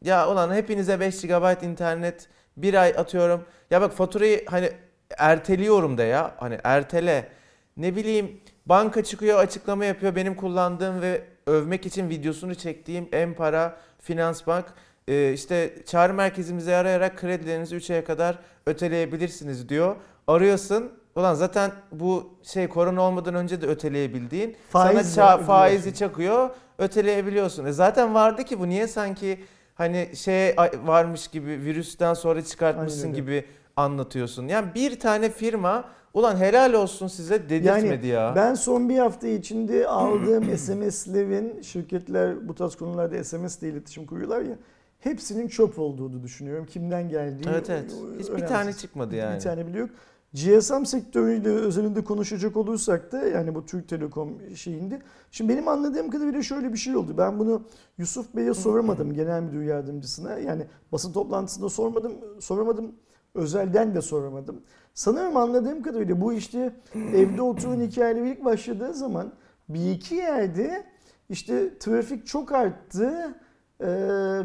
[0.04, 3.44] ya ulan hepinize 5 GB internet bir ay atıyorum.
[3.70, 4.70] Ya bak faturayı hani
[5.18, 6.34] erteliyorum da ya.
[6.36, 7.28] Hani ertele.
[7.76, 10.16] Ne bileyim banka çıkıyor açıklama yapıyor.
[10.16, 14.64] Benim kullandığım ve övmek için videosunu çektiğim en para Finans Bank
[15.08, 19.96] e, işte çağrı merkezimize arayarak kredilerinizi 3 aya kadar öteleyebilirsiniz diyor.
[20.26, 20.92] Arıyorsun.
[21.16, 24.56] Ulan zaten bu şey korona olmadan önce de öteleyebildiğin.
[24.68, 26.50] Faiz sana ça- faizi çakıyor.
[26.78, 27.64] Öteleyebiliyorsun.
[27.64, 33.44] E zaten vardı ki bu niye sanki hani şey varmış gibi virüsten sonra çıkartmışsın gibi
[33.76, 34.48] anlatıyorsun.
[34.48, 38.32] Yani bir tane firma ulan helal olsun size dedirtmedi ya.
[38.36, 44.40] Ben son bir hafta içinde aldığım SMS'lerin şirketler bu tarz konularda SMS ile iletişim kuruyorlar
[44.40, 44.56] ya
[45.04, 46.66] hepsinin çöp olduğunu düşünüyorum.
[46.66, 47.90] Kimden geldiği Evet evet.
[48.18, 48.48] Hiç bir önemsiz.
[48.48, 49.36] tane çıkmadı yani.
[49.36, 49.90] Bir tane bile yok.
[50.34, 55.02] GSM sektörüyle özelinde konuşacak olursak da yani bu Türk Telekom şeyinde.
[55.30, 57.14] Şimdi benim anladığım kadarıyla şöyle bir şey oldu.
[57.18, 57.62] Ben bunu
[57.98, 60.38] Yusuf Bey'e soramadım genel müdür yardımcısına.
[60.38, 62.92] Yani basın toplantısında sormadım, soramadım.
[63.34, 64.62] Özelden de soramadım.
[64.94, 69.32] Sanırım anladığım kadarıyla bu işte evde oturun hikayeleri ilk başladığı zaman
[69.68, 70.84] bir iki yerde
[71.28, 73.34] işte trafik çok arttı
[73.80, 73.86] ee,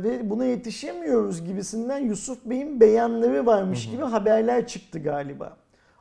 [0.04, 5.58] ve buna yetişemiyoruz gibisinden Yusuf Bey'in beyanları varmış gibi haberler çıktı galiba.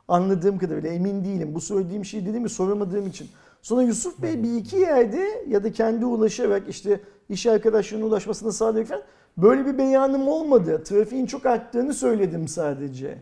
[0.07, 1.55] Anladığım kadarıyla emin değilim.
[1.55, 3.27] Bu söylediğim şey dediğim gibi soramadığım için.
[3.61, 8.87] Sonra Yusuf Bey bir iki yerde ya da kendi ulaşarak işte iş arkadaşlarına ulaşmasını sağlayarak
[8.87, 9.03] falan
[9.37, 10.83] böyle bir beyanım olmadı.
[10.83, 13.17] Trafiğin çok arttığını söyledim sadece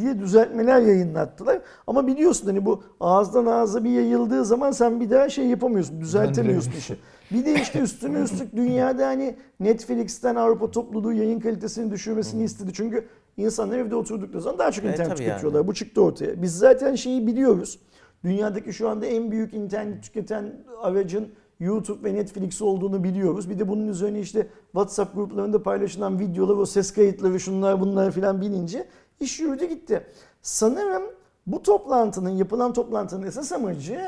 [0.00, 1.60] diye düzeltmeler yayınlattılar.
[1.86, 6.72] Ama biliyorsun hani bu ağızdan ağza bir yayıldığı zaman sen bir daha şey yapamıyorsun, düzeltemiyorsun
[6.72, 6.96] işi.
[7.32, 12.70] Bir de işte üstüne üstlük dünyada hani Netflix'ten Avrupa topluluğu yayın kalitesini düşürmesini istedi.
[12.74, 15.58] Çünkü insanlar evde oturdukları zaman daha çok E, internet tabii tüketiyorlar.
[15.58, 15.66] yani.
[15.68, 16.42] Bu çıktı ortaya.
[16.42, 17.78] Biz zaten şeyi biliyoruz.
[18.24, 21.28] Dünyadaki şu anda en büyük internet tüketen aracın
[21.60, 23.50] YouTube ve Netflix olduğunu biliyoruz.
[23.50, 28.40] Bir de bunun üzerine işte WhatsApp gruplarında paylaşılan videolar, o ses kayıtları, şunlar bunlar filan
[28.40, 28.86] binince
[29.20, 30.06] iş yürüdü gitti.
[30.42, 31.02] Sanırım
[31.46, 34.00] bu toplantının, yapılan toplantının esas amacı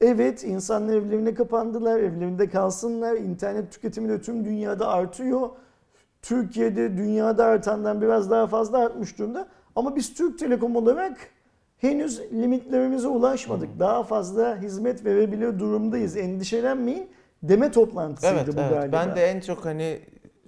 [0.00, 5.50] evet insanlar evlerine kapandılar, evlerinde kalsınlar, internet tüketimi de tüm dünyada artıyor.
[6.22, 9.48] Türkiye'de dünyada artandan biraz daha fazla artmış durumda.
[9.76, 11.18] Ama biz Türk Telekom olarak
[11.78, 13.78] henüz limitlerimize ulaşmadık.
[13.78, 16.16] Daha fazla hizmet verebilir durumdayız.
[16.16, 17.10] Endişelenmeyin
[17.42, 18.70] deme toplantısıydı Evet, bu evet.
[18.70, 18.96] galiba.
[18.96, 20.00] Ben de en çok hani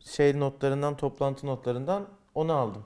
[0.05, 2.03] şey notlarından, toplantı notlarından
[2.35, 2.85] onu aldım.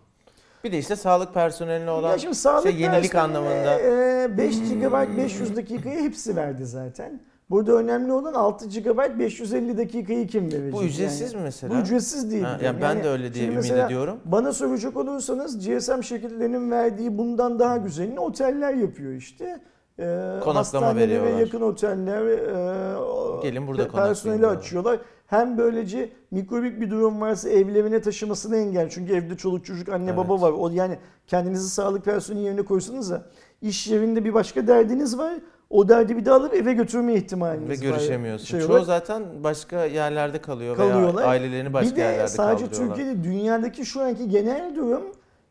[0.64, 3.81] Bir de işte sağlık personeline olan ya şimdi sağlık şey yenilik anlamında.
[3.81, 7.20] e, 5 GB 500 dakikayı hepsi verdi zaten.
[7.51, 10.72] Burada önemli olan 6 GB 550 dakikayı kim verecek?
[10.72, 11.40] Bu ücretsiz yani?
[11.40, 11.75] mi mesela?
[11.75, 12.42] Bu ücretsiz değil.
[12.42, 14.20] Ha, yani ben de öyle diye ümit ediyorum.
[14.25, 19.61] Bana soracak olursanız GSM şirketlerinin verdiği bundan daha güzelini oteller yapıyor işte.
[19.98, 21.40] Ee, Konaklama veriyorlar.
[21.40, 24.98] yakın oteller e, Gelin burada personeli açıyorlar.
[25.33, 28.88] Hem böylece mikrobik bir durum varsa evlerine taşımasını engel.
[28.90, 30.16] Çünkü evde çoluk çocuk anne Evet.
[30.16, 30.53] baba var.
[30.53, 33.27] O yani kendinizi sağlık personeli yerine koysanız da
[33.62, 35.35] iş yerinde bir başka derdiniz var.
[35.71, 37.92] O derdi bir de alıp eve götürme ihtimaliniz Ve var.
[37.92, 38.47] görüşemiyorsun.
[38.47, 38.87] Şey Çoğu olarak.
[38.87, 41.16] zaten başka yerlerde kalıyor Kalıyorlar.
[41.23, 42.71] veya ailelerini başka bir de yerlerde sadece.
[42.71, 45.03] Türkiye'de dünyadaki şu anki genel durum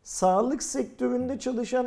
[0.02, 1.86] sağlık sektöründe çalışan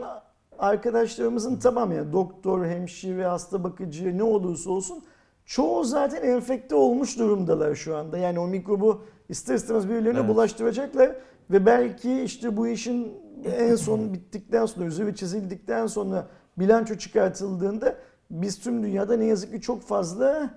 [0.60, 5.04] arkadaşlarımızın tamamı yani doktor, hemşire, hasta bakıcı ne olursa olsun
[5.46, 8.18] çoğu zaten enfekte olmuş durumdalar şu anda.
[8.18, 10.30] Yani o mikrobu ister istemez birilerine Evet.
[10.30, 11.16] bulaştıracaklar
[11.52, 13.14] ve belki işte bu işin
[13.58, 16.28] en son bittikten sonra, üzeri çizildikten sonra
[16.58, 17.96] bilanço çıkartıldığında
[18.32, 20.50] biz tüm dünyada ne yazık ki çok fazla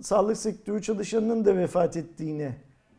[0.00, 2.50] sağlık sektörü çalışanının da vefat ettiğini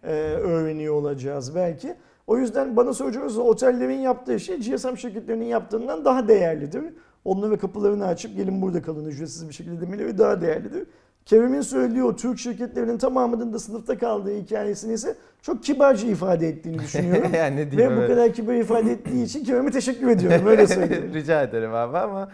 [0.03, 1.95] e, öğreniyor olacağız belki.
[2.27, 6.83] O yüzden bana soracağınız otellerin yaptığı şey GSM şirketlerinin yaptığından daha değerlidir.
[7.25, 10.87] Onlara kapılarını açıp gelin burada kalın ücretsiz bir şekilde demeleri daha değerlidir.
[11.25, 16.79] Kerem'in söylediği o Türk şirketlerinin tamamının da sınıfta kaldığı hikayesini ise çok kibarca ifade ettiğini
[16.79, 17.31] düşünüyorum.
[17.37, 18.09] yani ne diyeyim Ve bu evet.
[18.09, 20.47] kadar kibar ifade ettiği için Kerem'e teşekkür ediyorum.
[20.47, 21.11] Öyle söyleyeyim.
[21.13, 22.31] Rica ederim abi ama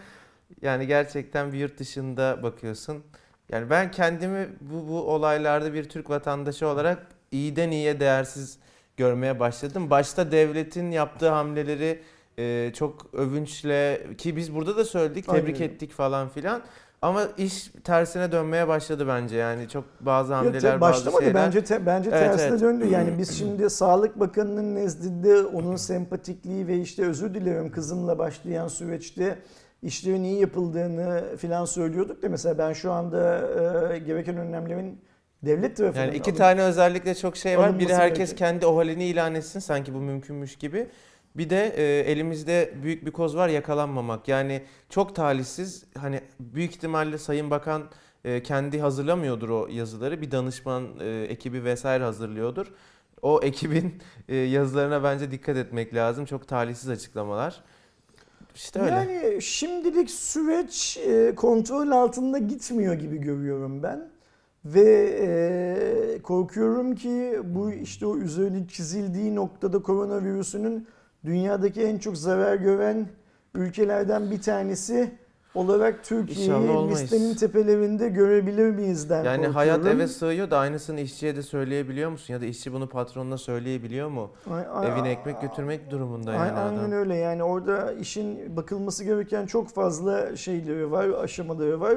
[0.62, 3.02] yani gerçekten bir yurt dışında bakıyorsun.
[3.48, 8.58] Yani ben kendimi bu, bu olaylarda bir Türk vatandaşı olarak iyiden iyiye değersiz
[8.96, 9.90] görmeye başladım.
[9.90, 12.02] Başta devletin yaptığı hamleleri
[12.38, 15.68] e, çok övünçle ki biz burada da söyledik, tebrik Aynen.
[15.72, 16.62] ettik falan filan.
[17.02, 21.34] Ama iş tersine dönmeye başladı bence yani çok bazı hamleler, bazı başlamadı şeyler.
[21.46, 22.60] bence te- bence Evet, tersine evet.
[22.60, 22.86] döndü.
[22.90, 29.38] Yani biz şimdi Sağlık Bakanı'nın nezdinde onun sempatikliği ve işte özür dilerim kızımla başlayan süreçte
[29.82, 33.40] işlerin iyi yapıldığını filan söylüyorduk da mesela ben şu anda
[33.94, 35.00] e, gereken önlemlerin
[35.42, 37.78] devlet tarafından Yani iki alın- tane özellikle çok şey var.
[37.78, 38.36] Biri herkes gereken.
[38.48, 40.86] kendi o halini ilan etsin sanki bu mümkünmüş gibi.
[41.36, 44.28] Bir de e, elimizde büyük bir koz var yakalanmamak.
[44.28, 47.82] Yani çok talihsiz hani büyük ihtimalle Sayın Bakan
[48.24, 50.22] e, kendi hazırlamıyordur o yazıları.
[50.22, 52.66] Bir danışman e, ekibi vesaire hazırlıyordur.
[53.22, 53.94] O ekibin
[54.28, 56.24] e, yazılarına bence dikkat etmek lazım.
[56.24, 57.60] Çok talihsiz açıklamalar.
[58.54, 58.90] İşte öyle.
[58.90, 64.10] Yani şimdilik süreç e, kontrol altında gitmiyor gibi görüyorum ben.
[64.64, 70.88] Ve e, korkuyorum ki bu işte o üzerine çizildiği noktada koronavirüsünün
[71.24, 73.06] dünyadaki en çok zarar gören
[73.54, 75.10] ülkelerden bir tanesi
[75.54, 79.54] olarak Türkiye'yi listenin tepelerinde görebilir miyizden Yani korkuyorum.
[79.54, 82.34] hayat eve sığıyor da aynısını işçiye de söyleyebiliyor musun?
[82.34, 84.30] Ya da işçi bunu patronuna söyleyebiliyor mu?
[84.50, 86.92] Ay- ay- Evine ekmek götürmek durumunda Ay- yani Aynen adam.
[86.92, 91.94] öyle yani orada işin bakılması gereken çok fazla şeyleri var, aşamaları var.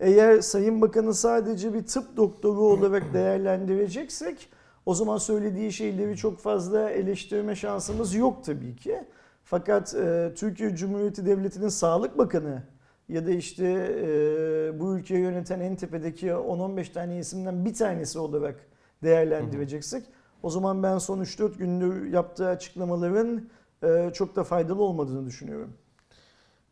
[0.00, 4.48] Eğer Sayın Bakanı sadece bir tıp doktoru olarak değerlendireceksek
[4.86, 9.04] o zaman söylediği şeyleri çok fazla eleştirme şansımız yok tabii ki.
[9.44, 12.62] Fakat e, Türkiye Cumhuriyeti Devleti'nin Sağlık Bakanı
[13.08, 13.64] ya da işte
[14.00, 18.56] e, bu ülkeyi yöneten en tepedeki 10-15 tane isimden bir tanesi olarak
[19.02, 20.04] değerlendireceksek
[20.42, 23.48] o zaman ben son 3-4 gündür yaptığı açıklamaların
[23.82, 25.72] e, çok da faydalı olmadığını düşünüyorum.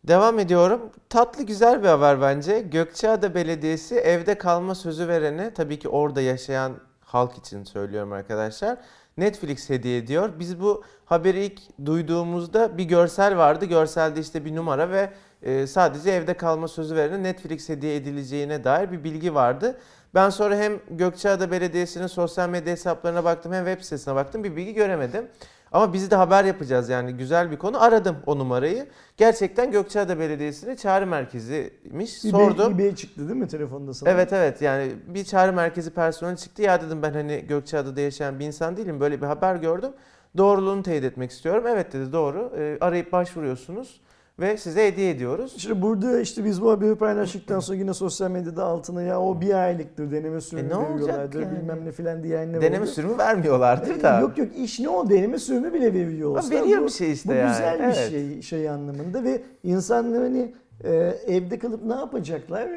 [0.05, 0.81] Devam ediyorum.
[1.09, 2.61] Tatlı güzel bir haber bence.
[2.61, 6.73] Gökçeada Belediyesi evde kalma sözü verene tabii ki orada yaşayan
[7.15, 8.79] halk için söylüyorum arkadaşlar.
[9.17, 10.31] Netflix hediye ediyor.
[10.39, 13.65] Biz bu haberi ilk duyduğumuzda bir görsel vardı.
[13.65, 15.11] Görselde işte bir numara ve
[15.43, 19.81] e, sadece evde kalma sözü verene Netflix hediye edileceğine dair bir bilgi vardı.
[20.15, 24.45] Ben sonra hem Gökçeada Belediyesi'nin sosyal medya hesaplarına baktım hem web sitesine baktım.
[24.45, 25.29] Bir bilgi göremedim.
[25.75, 27.83] Ama biz de haber yapacağız yani güzel bir konu.
[27.83, 28.87] Aradım o numarayı.
[29.17, 32.25] Gerçekten Gökçeada Belediyesi'nin çağrı merkeziymiş.
[32.25, 32.79] Bir Sordum.
[32.79, 34.11] bey çıktı değil mi telefonda sana?
[34.11, 36.63] Evet evet yani bir çağrı merkezi personeli çıktı.
[36.63, 39.01] Ya dedim ben hani Gökçeada'da yaşayan bir insan değilim.
[39.01, 39.91] Böyle bir haber gördüm.
[40.37, 41.65] Doğruluğunu teyit etmek istiyorum.
[41.69, 42.53] Evet dedi doğru.
[42.59, 44.01] Ee, arayıp başvuruyorsunuz
[44.41, 45.55] ve size hediye ediyoruz.
[45.59, 49.55] Şimdi burada işte biz bu haberi paylaştıktan sonra yine sosyal medyada altına ya o bir
[49.55, 51.57] aylıktır deneme sürümü E ne veriyorlardır yani?
[51.57, 52.91] bilmem ne filan diyenler Deneme oldu.
[52.91, 54.21] sürümü vermiyorlardır E, da.
[54.21, 56.51] Yok yok iş ne o deneme sürümü bile veriyor olsa.
[56.51, 57.49] veriyor bu, bir şey işte bu yani.
[57.49, 58.11] güzel bir Evet.
[58.11, 60.91] şey şey anlamında ve insanlar hani e,
[61.27, 62.69] evde kalıp ne yapacaklar?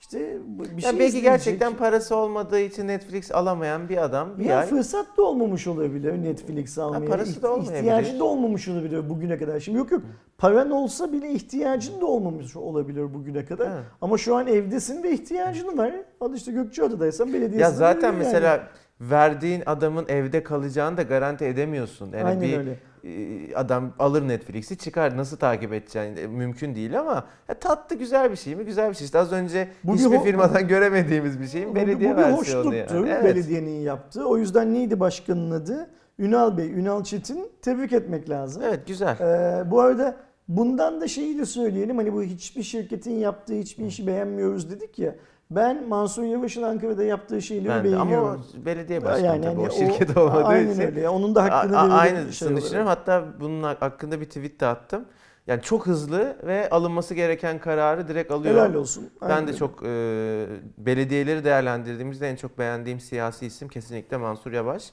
[0.00, 0.38] İşte
[0.76, 4.66] bir Ya şey belki gerçekten parası olmadığı için Netflix alamayan bir adam bir ya ay.
[4.66, 7.08] fırsat da olmamış olabilir Netflix almaya.
[7.10, 7.78] parası da olmayabilir.
[7.78, 9.60] İhtiyacı da olmamış olabilir bugüne kadar.
[9.60, 10.02] Şimdi yok yok
[10.38, 13.66] paran olsa bile ihtiyacın da olmamış olabilir bugüne kadar.
[13.66, 13.84] Evet.
[14.00, 15.92] Ama şu an evdesin ve ihtiyacın var.
[16.20, 18.24] Al işte Gökçeada'daysan belediyesinden Ya zaten veriyor yani.
[18.24, 18.68] mesela
[19.00, 22.12] verdiğin adamın evde kalacağını da garanti edemiyorsun.
[22.12, 22.78] Yani Aynen bir öyle.
[23.04, 28.30] E, adam alır Netflix'i çıkar nasıl takip edeceğin e, mümkün değil ama ya tatlı güzel
[28.30, 28.64] bir şey mi?
[28.64, 29.04] Güzel bir şey.
[29.04, 31.70] İşte az önce Bu bir hiçbir ho- firmadan göremediğimiz bir şey mi?
[31.70, 32.88] Bu- Belediye bu bir versiyonu yani.
[33.08, 33.24] Evet.
[33.24, 34.28] belediyenin yaptığı.
[34.28, 35.90] O yüzden neydi başkanın adı?
[36.18, 38.62] Ünal Bey, Ünal Çetin tebrik etmek lazım.
[38.66, 39.16] Evet güzel.
[39.20, 40.16] Ee, bu arada
[40.48, 41.96] bundan da şeyi de söyleyelim.
[41.96, 45.14] Hani bu hiçbir şirketin yaptığı hiçbir işi beğenmiyoruz dedik ya.
[45.50, 47.96] Ben Mansur Yavaş'ın Ankara'da yaptığı şeyleri Ben de.
[47.96, 48.44] Ama beğeniyorum.
[48.62, 50.82] o belediye başkanı Yani tabii hani o şirket olmadığı aynen için.
[50.82, 51.08] öyle.
[51.08, 52.62] Onun da hakkını A- Aynısını şey olarak.
[52.62, 52.88] düşünüyorum.
[52.88, 55.04] Hatta bunun hakkında bir tweet de attım.
[55.46, 58.54] Yani çok hızlı ve alınması gereken kararı direkt alıyor.
[58.54, 59.10] Helal olsun.
[59.22, 59.58] Ben Aynen de öyle.
[59.58, 60.46] çok e,
[60.78, 64.90] belediyeleri değerlendirdiğimizde en çok beğendiğim siyasi isim kesinlikle Mansur Yavaş.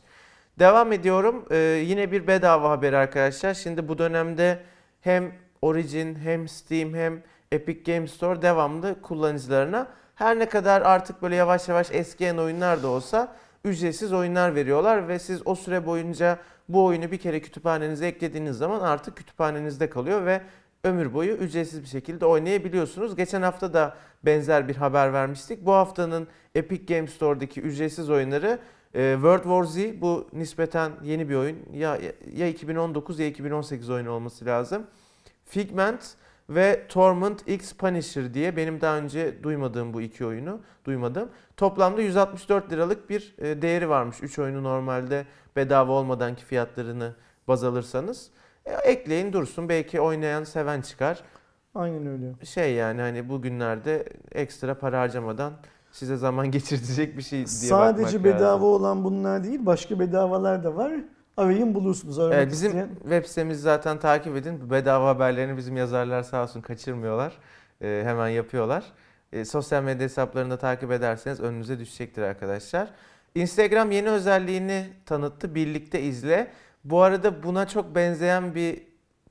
[0.60, 1.46] Devam ediyorum.
[1.52, 3.54] E, yine bir bedava haberi arkadaşlar.
[3.54, 4.60] Şimdi bu dönemde
[5.02, 9.88] hem Origin hem Steam hem Epic Games Store devamlı kullanıcılarına
[10.18, 15.20] her ne kadar artık böyle yavaş yavaş eskiyen oyunlar da olsa ücretsiz oyunlar veriyorlar ve
[15.20, 20.42] siz o süre boyunca bu oyunu bir kere kütüphanenize eklediğiniz zaman artık kütüphanenizde kalıyor ve
[20.84, 23.16] ömür boyu ücretsiz bir şekilde oynayabiliyorsunuz.
[23.16, 25.66] Geçen hafta da benzer bir haber vermiştik.
[25.66, 28.60] Bu haftanın Epic Games Store'daki ücretsiz oyunları
[28.94, 31.58] e, World War Z bu nispeten yeni bir oyun.
[31.74, 32.00] Ya
[32.36, 34.88] ya 2019 ya 2018 oyunu olması lazım.
[35.46, 36.16] Figment
[36.50, 41.30] ve Torment X Punisher diye benim daha önce duymadığım bu iki oyunu duymadım.
[41.58, 44.24] Toplamda 164 liralık bir e, değeri varmış.
[44.24, 47.16] 3 oyunu normalde bedava olmadanki fiyatlarını
[47.48, 48.30] baz alırsanız.
[48.66, 51.24] E, ekleyin dursun belki oynayan seven çıkar.
[51.76, 52.46] Aynen öyle.
[52.46, 55.54] Şey yani hani bugünlerde ekstra para harcamadan
[55.92, 58.64] size zaman geçirtecek bir şey diye Sadece bakmak bedava lazım.
[58.68, 60.92] olan bunlar değil, başka bedavalar da var.
[61.38, 62.20] Arayın bulursunuz.
[62.20, 62.90] Aramak Evet, bizim isteyen.
[63.02, 64.70] web sitemizi zaten takip edin.
[64.70, 67.34] Bedava haberlerini bizim yazarlar sağ olsun kaçırmıyorlar.
[67.82, 68.84] Ee, hemen yapıyorlar.
[69.34, 72.90] Ee, sosyal medya hesaplarını da takip ederseniz önünüze düşecektir arkadaşlar.
[73.36, 75.56] Instagram yeni özelliğini tanıttı.
[75.56, 76.52] Birlikte izle.
[76.84, 78.84] Bu arada buna çok benzeyen bir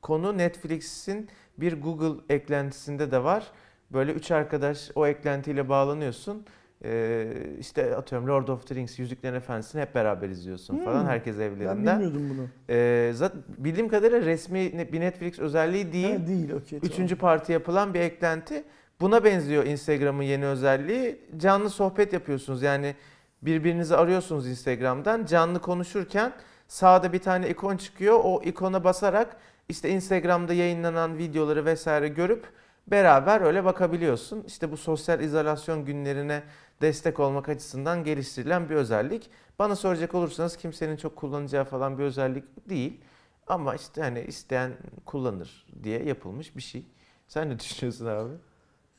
[0.02, 3.46] konu Netflix'in bir Google eklentisinde de var.
[3.90, 6.46] Böyle üç arkadaş o eklentiyle bağlanıyorsun.
[6.84, 7.26] E,
[7.60, 11.08] işte atıyorum Lord of the Rings, Yüzüklerin Efendisi'ni hep beraber izliyorsun falan Hmm.
[11.08, 11.92] herkes Ben evlerinde.
[11.92, 12.46] bilmiyordum bunu.
[12.76, 16.16] E, zaten bildiğim kadarıyla resmi bir Netflix özelliği değil.
[16.20, 16.78] Ha, değil okey.
[16.80, 16.92] tamam.
[16.92, 18.64] Üçüncü parti yapılan bir eklenti.
[19.00, 21.18] Buna benziyor Instagram'ın yeni özelliği.
[21.36, 22.62] Canlı sohbet yapıyorsunuz.
[22.62, 22.94] Yani
[23.42, 25.24] birbirinizi arıyorsunuz Instagram'dan.
[25.24, 26.32] Canlı konuşurken
[26.68, 28.20] sağda bir tane ikon çıkıyor.
[28.24, 29.36] O ikona basarak
[29.68, 32.44] işte Instagram'da yayınlanan videoları vesaire görüp
[32.86, 34.44] beraber öyle bakabiliyorsun.
[34.46, 36.42] İşte bu sosyal izolasyon günlerine
[36.80, 39.30] destek olmak açısından geliştirilen bir özellik.
[39.58, 43.00] Bana soracak olursanız kimsenin çok kullanacağı falan bir özellik değil.
[43.46, 44.72] Ama işte hani isteyen
[45.04, 46.86] kullanır diye yapılmış bir şey.
[47.28, 48.32] Sen ne düşünüyorsun abi?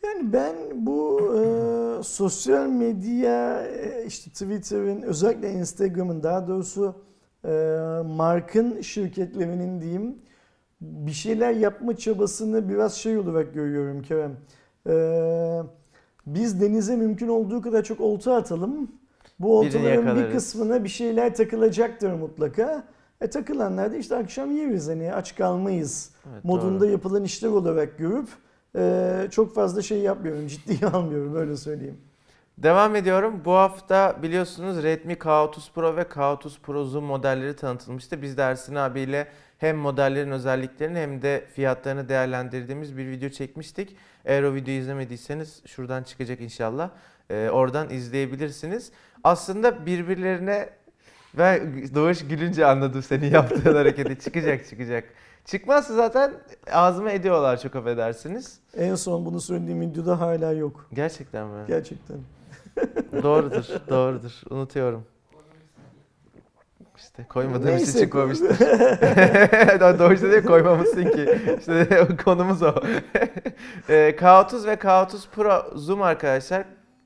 [0.03, 6.95] Yani ben bu e, sosyal medya e, işte Twitter'ın özellikle Instagram'ın daha doğrusu
[7.45, 7.49] e,
[8.05, 10.15] markın şirketlerinin diyeyim
[10.81, 14.37] bir şeyler yapma çabasını biraz şey olarak görüyorum Kerem.
[14.87, 14.93] E,
[16.27, 18.91] biz denize mümkün olduğu kadar çok olta atalım.
[19.39, 20.33] Bu Birini oltaların bir yakalarız.
[20.33, 22.83] kısmına bir şeyler takılacaktır mutlaka.
[23.21, 26.89] E takılanlar da işte akşam yeriz hani aç kalmayız Evet, modunda doğru.
[26.91, 28.27] yapılan işler olarak görüp
[28.75, 31.97] e, çok fazla şey yapmıyorum, ciddiye almıyorum öyle söyleyeyim.
[32.57, 33.41] Devam ediyorum.
[33.45, 38.21] Bu hafta biliyorsunuz Redmi K30 Pro ve K30 Pro Zoom modelleri tanıtılmıştı.
[38.21, 43.95] Biz de Ersin abiyle hem modellerin özelliklerini hem de fiyatlarını değerlendirdiğimiz bir video çekmiştik.
[44.25, 46.89] Eğer o videoyu izlemediyseniz şuradan çıkacak inşallah.
[47.29, 48.91] Ee, oradan izleyebilirsiniz.
[49.23, 50.69] Aslında birbirlerine
[51.37, 51.61] ve
[51.95, 54.19] Doğuş gülünce anladım senin yaptığın hareketi.
[54.19, 55.03] Çıkacak çıkacak.
[55.45, 56.33] Çıkmazsa zaten
[56.71, 58.59] ağzıma ediyorlar çok affedersiniz.
[58.77, 60.87] En son bunu söylediğim videoda hala yok.
[60.93, 61.63] Gerçekten mi?
[61.67, 62.17] Gerçekten.
[63.23, 64.41] Doğrudur, doğrudur.
[64.49, 65.05] Unutuyorum.
[66.97, 67.99] İşte koymadığım için Neyse.
[67.99, 68.59] çıkmamıştır.
[69.99, 71.39] Doğrusu diye koymamışsın ki.
[71.59, 72.73] İşte konumuz o.
[73.89, 76.63] Ee, K30 ve K30 Pro Zoom arkadaşlar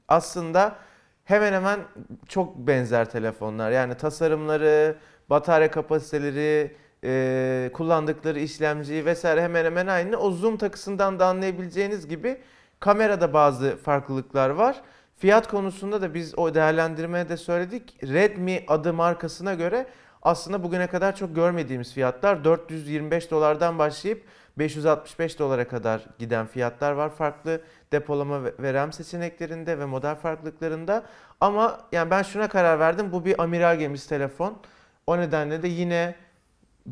[0.08, 0.76] aslında
[1.24, 1.80] hemen hemen
[2.28, 3.72] çok benzer telefonlar.
[3.72, 4.96] Yani tasarımları,
[5.30, 10.18] batarya kapasiteleri, e, kullandıkları işlemci vesaire hemen hemen aynı.
[10.18, 12.38] O zoom takısından da anlayabileceğiniz gibi
[12.80, 14.82] kamerada bazı farklılıklar var.
[15.22, 18.04] Fiyat konusunda da biz o değerlendirmeye de söyledik.
[18.04, 19.86] Redmi adı markasına göre
[20.22, 24.24] aslında bugüne kadar çok görmediğimiz fiyatlar 425 dolardan başlayıp
[24.58, 31.04] 565 dolara kadar giden fiyatlar var farklı depolama ve RAM seçeneklerinde ve model farklılıklarında.
[31.42, 33.12] Ama yani ben şuna karar verdim.
[33.12, 34.58] Bu bir amiral gemisi telefon.
[35.08, 36.16] O nedenle de yine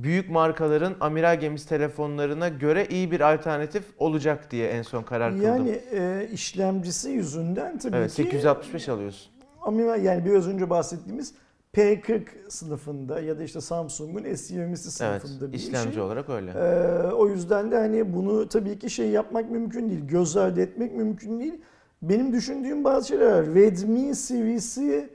[0.04, 5.46] büyük markaların amiral gemisi telefonlarına göre iyi bir alternatif olacak diye en son karar kıldım.
[5.48, 9.32] Yani e, işlemcisi yüzünden tabii evet ki 865 alıyorsun.
[9.62, 11.34] amiral yani biraz önce bahsettiğimiz
[11.74, 16.02] P40 sınıfında ya da işte Samsung'un S20'si Evet, sınıfında bir işlemci şey.
[16.04, 16.52] olarak öyle.
[16.52, 20.02] Ee, o yüzden de hani bunu tabii ki şey yapmak mümkün değil.
[20.08, 21.62] Göz ardı etmek mümkün değil.
[22.02, 23.46] Benim düşündüğüm bazı şeyler var.
[23.46, 25.10] Redmi serisi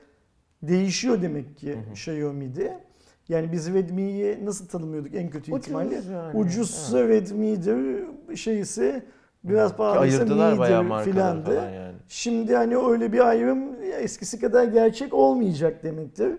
[0.62, 1.92] değişiyor demek ki Hı hı.
[1.92, 2.83] Xiaomi'de.
[3.28, 6.00] Yani biz Redmi'yi nasıl tanımıyorduk en kötü ihtimalle?
[6.12, 6.36] yani.
[6.38, 8.04] Ucuzsa Redmi'dir,
[8.36, 9.02] şeyse
[9.44, 11.44] biraz Ki pahalıysa Mi'dir filandı.
[11.44, 11.94] falan yani.
[12.08, 16.32] Şimdi hani öyle bir ayrım eskisi kadar gerçek olmayacak demektir.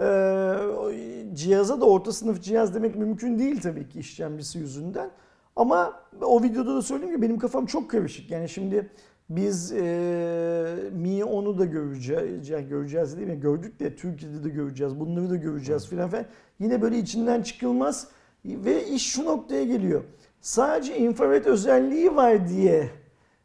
[0.00, 0.54] Ee,
[1.34, 5.10] cihaza da orta sınıf cihaz demek mümkün değil tabii ki işlemcisi yüzünden.
[5.56, 8.30] Ama o videoda da söyleyeyim ki benim kafam çok karışık.
[8.30, 8.90] Yani şimdi
[9.30, 9.78] biz e,
[10.92, 13.40] Mi 10'u da göreceğiz, yani göreceğiz değil mi?
[13.40, 16.24] Gördük de Türkiye'de de göreceğiz, bunları da göreceğiz filan filan.
[16.60, 18.08] Yine böyle içinden çıkılmaz
[18.44, 20.02] ve iş şu noktaya geliyor.
[20.40, 22.90] Sadece infrared özelliği var diye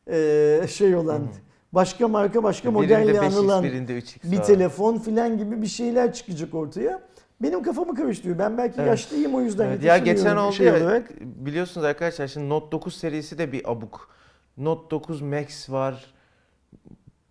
[0.08, 1.46] e, şey olan, Hı
[1.76, 6.14] başka marka başka Birinde modelle 5x, anılan birinde 3x bir telefon filan gibi bir şeyler
[6.14, 7.02] çıkacak ortaya.
[7.42, 8.40] Benim kafamı karıştırıyor.
[8.40, 8.88] Ben belki Evet.
[8.88, 11.12] yaşlıyım o yüzden Evet, ya geçen oldu şey ya olarak.
[11.22, 14.10] biliyorsunuz arkadaşlar şimdi Note 9 serisi de bir abuk.
[14.58, 16.14] Note 9 Max var.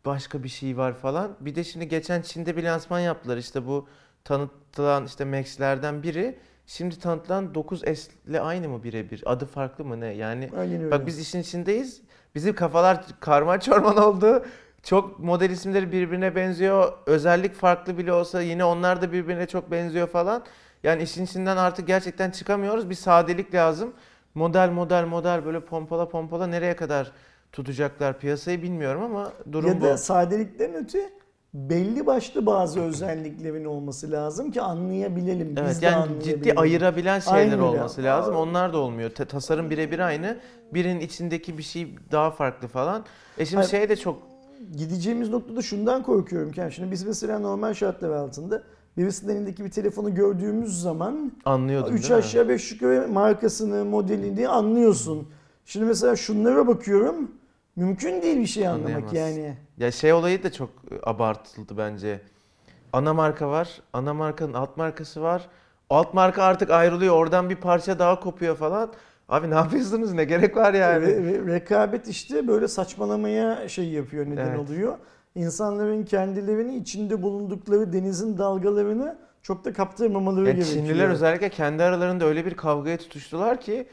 [0.04, 1.36] Başka bir şey var falan.
[1.40, 3.36] Bir de şimdi geçen Çin'de bir lansman yaptılar.
[3.36, 3.88] İşte bu
[4.24, 6.38] tanıtılan işte Max'lerden biri.
[6.66, 9.22] Şimdi tanıtılan 9S ile aynı mı birebir?
[9.26, 10.06] Adı farklı mı ne?
[10.06, 10.90] Yani Aynen öyle.
[10.90, 12.00] bak biz işin içindeyiz.
[12.34, 14.44] Bizim kafalar karma çorman oldu.
[14.82, 16.92] Çok model isimleri birbirine benziyor.
[17.06, 20.44] Özellik farklı bile olsa yine onlar da birbirine çok benziyor falan.
[20.82, 22.90] Yani işin içinden artık gerçekten çıkamıyoruz.
[22.90, 23.94] Bir sadelik lazım.
[24.34, 27.12] Model model model böyle pompala pompala nereye kadar
[27.52, 29.84] tutacaklar piyasayı bilmiyorum ama durum ya bu.
[29.84, 31.10] da sadelikten öte
[31.54, 35.56] belli başlı bazı özelliklerin olması lazım ki anlayabilelim.
[35.56, 36.42] Biz Evet de yani anlayabilelim.
[36.42, 37.62] ciddi ayırabilen şeyler öyle.
[37.62, 38.36] olması lazım.
[38.36, 38.38] Aa.
[38.38, 39.10] Onlar da olmuyor.
[39.10, 40.38] Ta- tasarım birebir aynı.
[40.74, 43.04] Birinin içindeki bir şey daha farklı falan.
[43.38, 43.70] E şimdi Hayır.
[43.70, 44.18] şey de çok
[44.76, 48.62] Gideceğimiz noktada şundan korkuyorum ki yani şimdi biz mesela normal şartlar altında
[48.96, 52.18] birisinin elindeki bir telefonu gördüğümüz zaman anlıyordum 3 değil mi?
[52.18, 55.28] aşağı 5 yukarı markasını, modelini anlıyorsun.
[55.64, 57.30] Şimdi mesela şunlara bakıyorum.
[57.76, 59.56] Mümkün değil bir şey anlamak yani.
[59.78, 60.70] Ya şey olayı da çok
[61.02, 62.20] abartıldı bence.
[62.92, 63.80] Ana marka var.
[63.92, 65.48] Ana markanın alt markası var.
[65.90, 67.14] Alt marka artık ayrılıyor.
[67.14, 68.92] Oradan bir parça daha kopuyor falan.
[69.28, 70.12] Abi ne yapıyorsunuz?
[70.12, 71.04] Ne gerek var yani?
[71.06, 74.58] Re- re- rekabet işte böyle saçmalamaya şey yapıyor neden Evet.
[74.58, 74.98] oluyor.
[75.34, 80.76] İnsanların kendilerini içinde bulundukları denizin dalgalarını çok da kaptırmamaları Ya gerekiyor.
[80.86, 83.86] Çinliler özellikle kendi aralarında öyle bir kavgaya tutuştular ki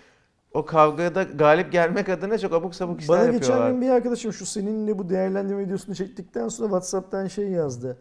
[0.53, 3.71] o kavgada galip gelmek adına çok abuk sabuk işler Bana geçen yapıyorlar.
[3.71, 7.97] gün bir arkadaşım şu seninle bu değerlendirme videosunu çektikten sonra WhatsApp'tan şey yazdı.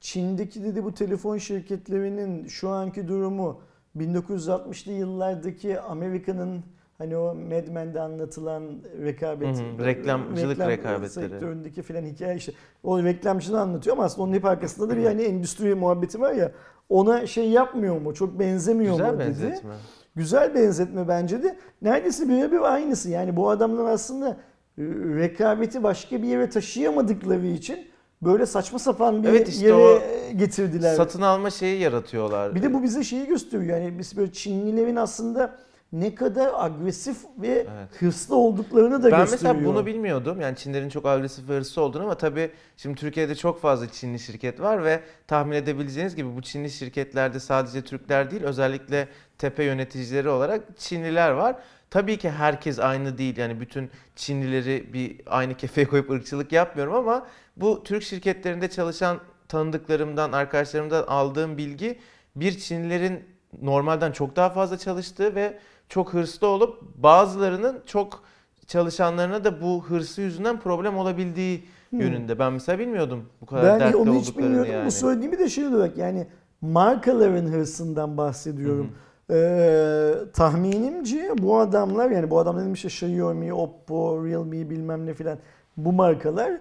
[0.00, 3.60] Çin'deki dedi bu telefon şirketlerinin şu anki durumu
[3.96, 6.64] 1960'lı yıllardaki Amerika'nın
[6.98, 8.62] hani o Mad Men'de anlatılan
[9.04, 11.28] rekabet, Hı hı, reklamcılık reklam rekabetleri.
[11.30, 12.52] sektöründeki filan hikaye işte.
[12.82, 16.52] O reklamcını anlatıyor ama aslında onun hep arkasında da bir hani endüstri muhabbeti var ya
[16.88, 18.14] ona şey yapmıyor mu?
[18.14, 19.26] Çok benzemiyor Güzel mu dedi.
[19.28, 19.74] benzetme.
[20.16, 21.56] Güzel benzetme bence de.
[21.82, 23.10] Neredeyse birebir aynısı.
[23.10, 24.82] Yani bu adamlar aslında e,
[25.16, 27.78] rekabeti başka bir yere taşıyamadıkları için
[28.22, 30.00] böyle saçma sapan bir Evet işte yere
[30.36, 30.94] getirdiler.
[30.94, 32.54] Satın alma şeyi yaratıyorlar.
[32.54, 33.78] Bir de bu bize şeyi gösteriyor.
[33.78, 35.58] Yani biz böyle Çinlilerin aslında
[35.92, 38.02] ne kadar agresif ve Evet.
[38.02, 39.54] hırslı olduklarını da ben gösteriyor.
[39.54, 40.40] mesela bunu bilmiyordum.
[40.40, 44.60] Yani Çinlerin çok agresif ve hırslı olduğunu ama tabii şimdi Türkiye'de çok fazla Çinli şirket
[44.60, 49.08] var ve tahmin edebileceğiniz gibi bu Çinli şirketlerde sadece Türkler değil özellikle
[49.38, 51.56] tepe yöneticileri olarak Çinliler var.
[51.90, 53.36] Tabii ki herkes aynı değil.
[53.36, 57.26] Yani bütün Çinlileri bir aynı kefeye koyup ırkçılık yapmıyorum ama
[57.56, 59.18] bu Türk şirketlerinde çalışan
[59.48, 61.98] tanıdıklarımdan, arkadaşlarımdan aldığım bilgi
[62.36, 63.24] bir Çinlilerin
[63.62, 65.58] normalden çok daha fazla çalıştığı ve
[65.88, 68.22] çok hırslı olup bazılarının çok
[68.66, 72.00] çalışanlarına da bu hırsı yüzünden problem olabildiği Hmm.
[72.00, 72.38] yönünde.
[72.38, 74.72] Ben mesela bilmiyordum bu kadar Ben dertli onu hiç bilmiyordum.
[74.72, 74.86] yani.
[74.86, 76.26] Bu söylediğimi de şey olarak yani
[76.60, 78.90] markaların hırsından bahsediyorum.
[79.30, 85.38] Ee, tahminimce bu adamlar yani bu adamlar dedim işte Xiaomi, Oppo, Realme bilmem ne filan
[85.76, 86.52] bu markalar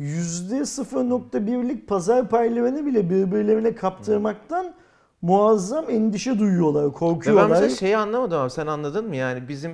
[0.00, 4.74] %0.1'lik pazar paylarını bile birbirlerine kaptırmaktan
[5.22, 7.48] muazzam endişe duyuyorlar, Ve ben korkuyorlar.
[7.50, 9.16] mesela şeyi anlamadım ama sen anladın mı?
[9.16, 9.72] Yani bizim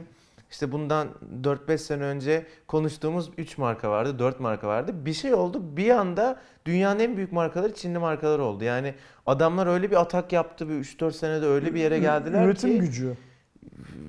[0.51, 1.09] işte bundan
[1.43, 4.93] 4-5 sene önce konuştuğumuz 3 marka vardı, 4 marka vardı.
[4.95, 5.63] Bir şey oldu.
[5.77, 6.37] Bir anda
[6.67, 8.65] dünyanın en büyük markaları Çinli markalar oldu.
[8.65, 8.95] Yani
[9.27, 10.69] adamlar öyle bir atak yaptı.
[10.69, 13.17] Bir 3-4 senede öyle bir yere geldiler Üretim ki gücü.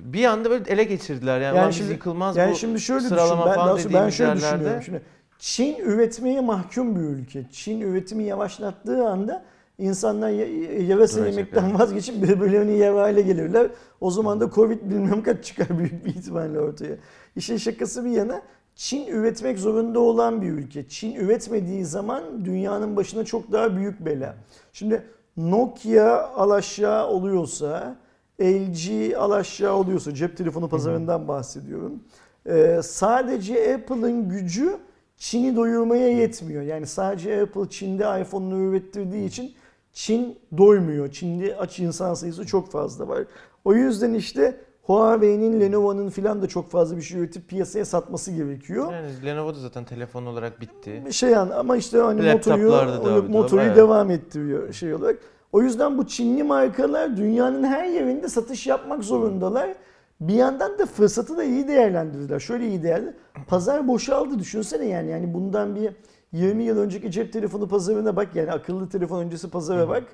[0.04, 1.40] bir anda böyle ele geçirdiler.
[1.40, 3.08] Yani, Yani şimdi- yıkılmaz Yani bu şimdi şöyle düşün.
[3.08, 4.82] sıralama Ben, falan sonra ben dediğimiz şöyle yerlerde.
[4.84, 5.02] Şimdi
[5.38, 7.44] Çin üretmeye mahkum bir ülke.
[7.52, 9.44] Çin üretimi yavaşlattığı anda
[9.78, 11.80] insanlar y- yarasa Duracak, yemekten evet.
[11.80, 13.70] vazgeçip birbirlerini yer hale gelirler.
[14.00, 16.96] O zaman da Covid bilmem kaç çıkar büyük bir ihtimalle ortaya.
[17.36, 18.42] İşin şakası bir yana
[18.74, 20.88] Çin üretmek zorunda olan bir ülke.
[20.88, 24.34] Çin üretmediği zaman dünyanın başına çok daha büyük bela.
[24.72, 25.02] Şimdi
[25.36, 27.96] Nokia alaşağı oluyorsa,
[28.40, 32.02] LG alaşağı oluyorsa, cep telefonu pazarından bahsediyorum.
[32.46, 34.76] Ee, sadece Apple'ın gücü
[35.16, 36.62] Çin'i doyurmaya yetmiyor.
[36.62, 39.54] Yani sadece Apple Çin'de iPhone'unu ürettirdiği için
[39.98, 41.12] Çin doymuyor.
[41.12, 43.24] Çin'de aç insan sayısı çok fazla var.
[43.64, 48.92] O yüzden işte Huawei'nin, Lenovo'nun filan da çok fazla bir şey üretip piyasaya satması gerekiyor.
[48.92, 51.02] Yani Lenovo da zaten telefon olarak bitti.
[51.10, 53.76] Şey an ama işte hani Laptoplarda da motoyu bayağı.
[53.76, 55.18] devam ettiriyor şey olarak.
[55.52, 59.74] O yüzden bu Çinli markalar dünyanın her yerinde satış yapmak zorundalar.
[60.20, 62.40] Bir yandan da fırsatı da iyi değerlendirdiler.
[62.40, 63.14] Şöyle iyi değerli.
[63.48, 65.10] Pazar boşaldı düşünsene yani.
[65.10, 65.90] Yani bundan bir
[66.32, 70.04] 20 yıl önceki cep telefonu pazarına bak yani akıllı telefon öncesi pazara bak.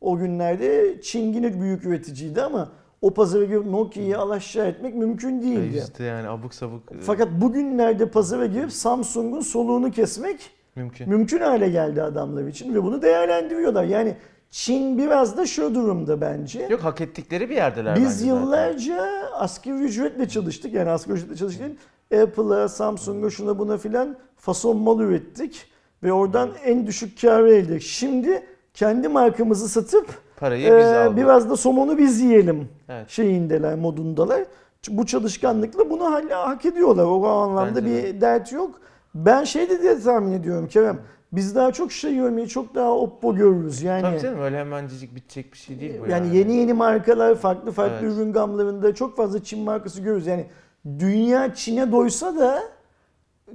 [0.00, 2.68] O günlerde Çin yine büyük üreticiydi ama
[3.02, 5.78] o pazara girip Nokia'yı alaşağı etmek mümkün Ya değildi.
[5.78, 11.08] İşte yani abuk sabuk e, Fakat bugünlerde pazara girip Samsung'un soluğunu kesmek mümkün.
[11.08, 13.84] mümkün hale geldi adamlar için ve bunu değerlendiriyorlar.
[13.84, 14.16] Yani
[14.50, 16.66] Çin biraz da şu durumda bence.
[16.70, 18.26] Yok hak ettikleri bir yerdeler Biz zaten.
[18.26, 18.96] yıllarca
[19.32, 20.72] asgari ücretle çalıştık.
[20.72, 21.70] Yani asgari ücretle çalıştık.
[22.22, 25.66] Apple'a, Samsung'a şuna buna filan fason mal ürettik.
[26.02, 27.88] Ve oradan en düşük karı elde ettik.
[27.88, 28.42] Şimdi
[28.74, 31.16] kendi markamızı satıp Parayı biz aldık.
[31.16, 33.08] biraz da somonu biz yiyelim Evet.
[33.10, 34.44] şeyindeler, modundalar.
[34.88, 37.04] Bu çalışkanlıkla bunu hala hak ediyorlar.
[37.04, 38.80] O anlamda Bence bir dert yok.
[39.14, 40.98] Ben şey de diye tahmin ediyorum Kerem.
[41.32, 43.82] Biz daha çok şey görmeyi, çok daha Oppo görürüz.
[43.82, 46.36] Yani Tabii canım öyle hemencecik bitecek bir şey değil bu yani yani.
[46.36, 48.16] yeni yeni markalar, farklı farklı Evet.
[48.16, 50.26] ürün gamlarında çok fazla Çin markası görürüz.
[50.26, 50.46] Yani
[50.98, 52.62] dünya Çin'e doysa da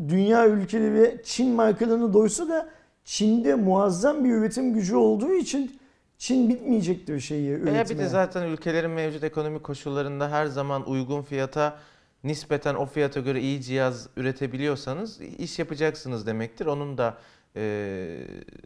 [0.07, 2.69] dünya ülkeleri Çin markalarını doysa da
[3.03, 5.79] Çin'de muazzam bir üretim gücü olduğu için
[6.17, 7.73] Çin bitmeyecektir şeyi üretmeye.
[7.73, 11.77] Veya bir de zaten ülkelerin mevcut ekonomik koşullarında her zaman uygun fiyata
[12.23, 16.65] nispeten o fiyata göre iyi cihaz üretebiliyorsanız iş yapacaksınız demektir.
[16.65, 17.17] Onun da
[17.55, 17.61] e,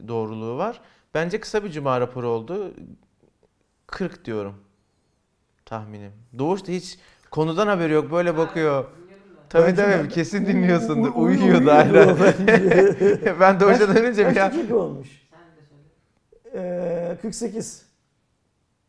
[0.08, 0.82] doğruluğu var.
[1.14, 2.74] Bence kısa bir cuma raporu oldu.
[3.88, 4.56] 40 diyorum
[5.66, 6.12] tahminim.
[6.38, 6.98] Doğuş da hiç
[7.32, 8.86] konudan haberi yok böyle bakıyor.
[9.54, 11.12] Tabii Bence tabii kesin dinliyorsundur.
[11.16, 11.94] Uy- uy- Uyuyordu bence.
[13.40, 14.72] ben Doğuş'tan önce bir Kaç an...
[14.72, 15.08] olmuş?
[15.32, 15.62] Sen de
[16.54, 16.68] söyle.
[17.14, 17.86] Ee, 48.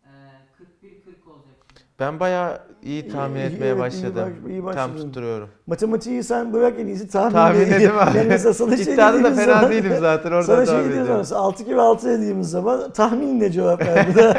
[0.05, 1.84] Ee, 41-40 olacak şimdi.
[2.01, 4.35] Ben bayağı iyi tahmin İyi- etmeye evet, iyi başladım.
[4.45, 4.97] baş- iyi Tam başladın.
[4.99, 5.49] tutturuyorum.
[5.67, 8.17] Matematiği sen bırak en iyisi tahmin Tahmin edeyim abi.
[8.19, 11.05] Yani mesela sana şey İddiada da fena zaman- değilim zaten oradan Sana şey tahmin dediğimiz
[11.07, 11.25] ediyorum.
[11.25, 14.35] zaman 6 kere 6 dediğimiz zaman tahminle cevap verdi.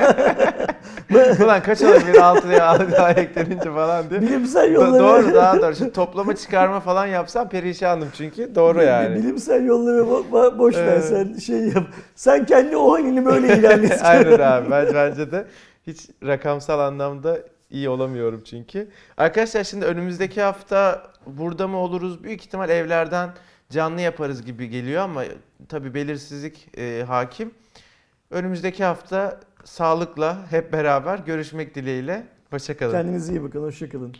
[1.43, 4.21] Ulan kaç olabilir 6 diye 6 daha eklenince falan diye.
[4.21, 5.03] Bilimsel Do- yolları.
[5.03, 5.75] doğru daha doğru.
[5.75, 8.55] Şimdi toplama çıkarma falan yapsam perişanım çünkü.
[8.55, 9.15] Doğru yani.
[9.15, 11.83] Bilimsel yolları bo- bo- boş ver sen şey yap.
[12.15, 14.01] Sen kendi o halini böyle et.
[14.03, 14.71] Aynen abi.
[14.71, 15.45] Ben, bence de
[15.87, 18.89] hiç rakamsal anlamda iyi olamıyorum çünkü.
[19.17, 22.23] Arkadaşlar şimdi önümüzdeki hafta burada mı oluruz?
[22.23, 23.29] Büyük ihtimal evlerden
[23.69, 25.23] canlı yaparız gibi geliyor ama
[25.69, 27.51] tabii belirsizlik e, hakim.
[28.31, 32.27] Önümüzdeki hafta sağlıkla hep beraber görüşmek dileğiyle.
[32.49, 32.91] Hoşçakalın.
[32.91, 33.61] Kendinize iyi bakın.
[33.63, 34.15] Hoşçakalın.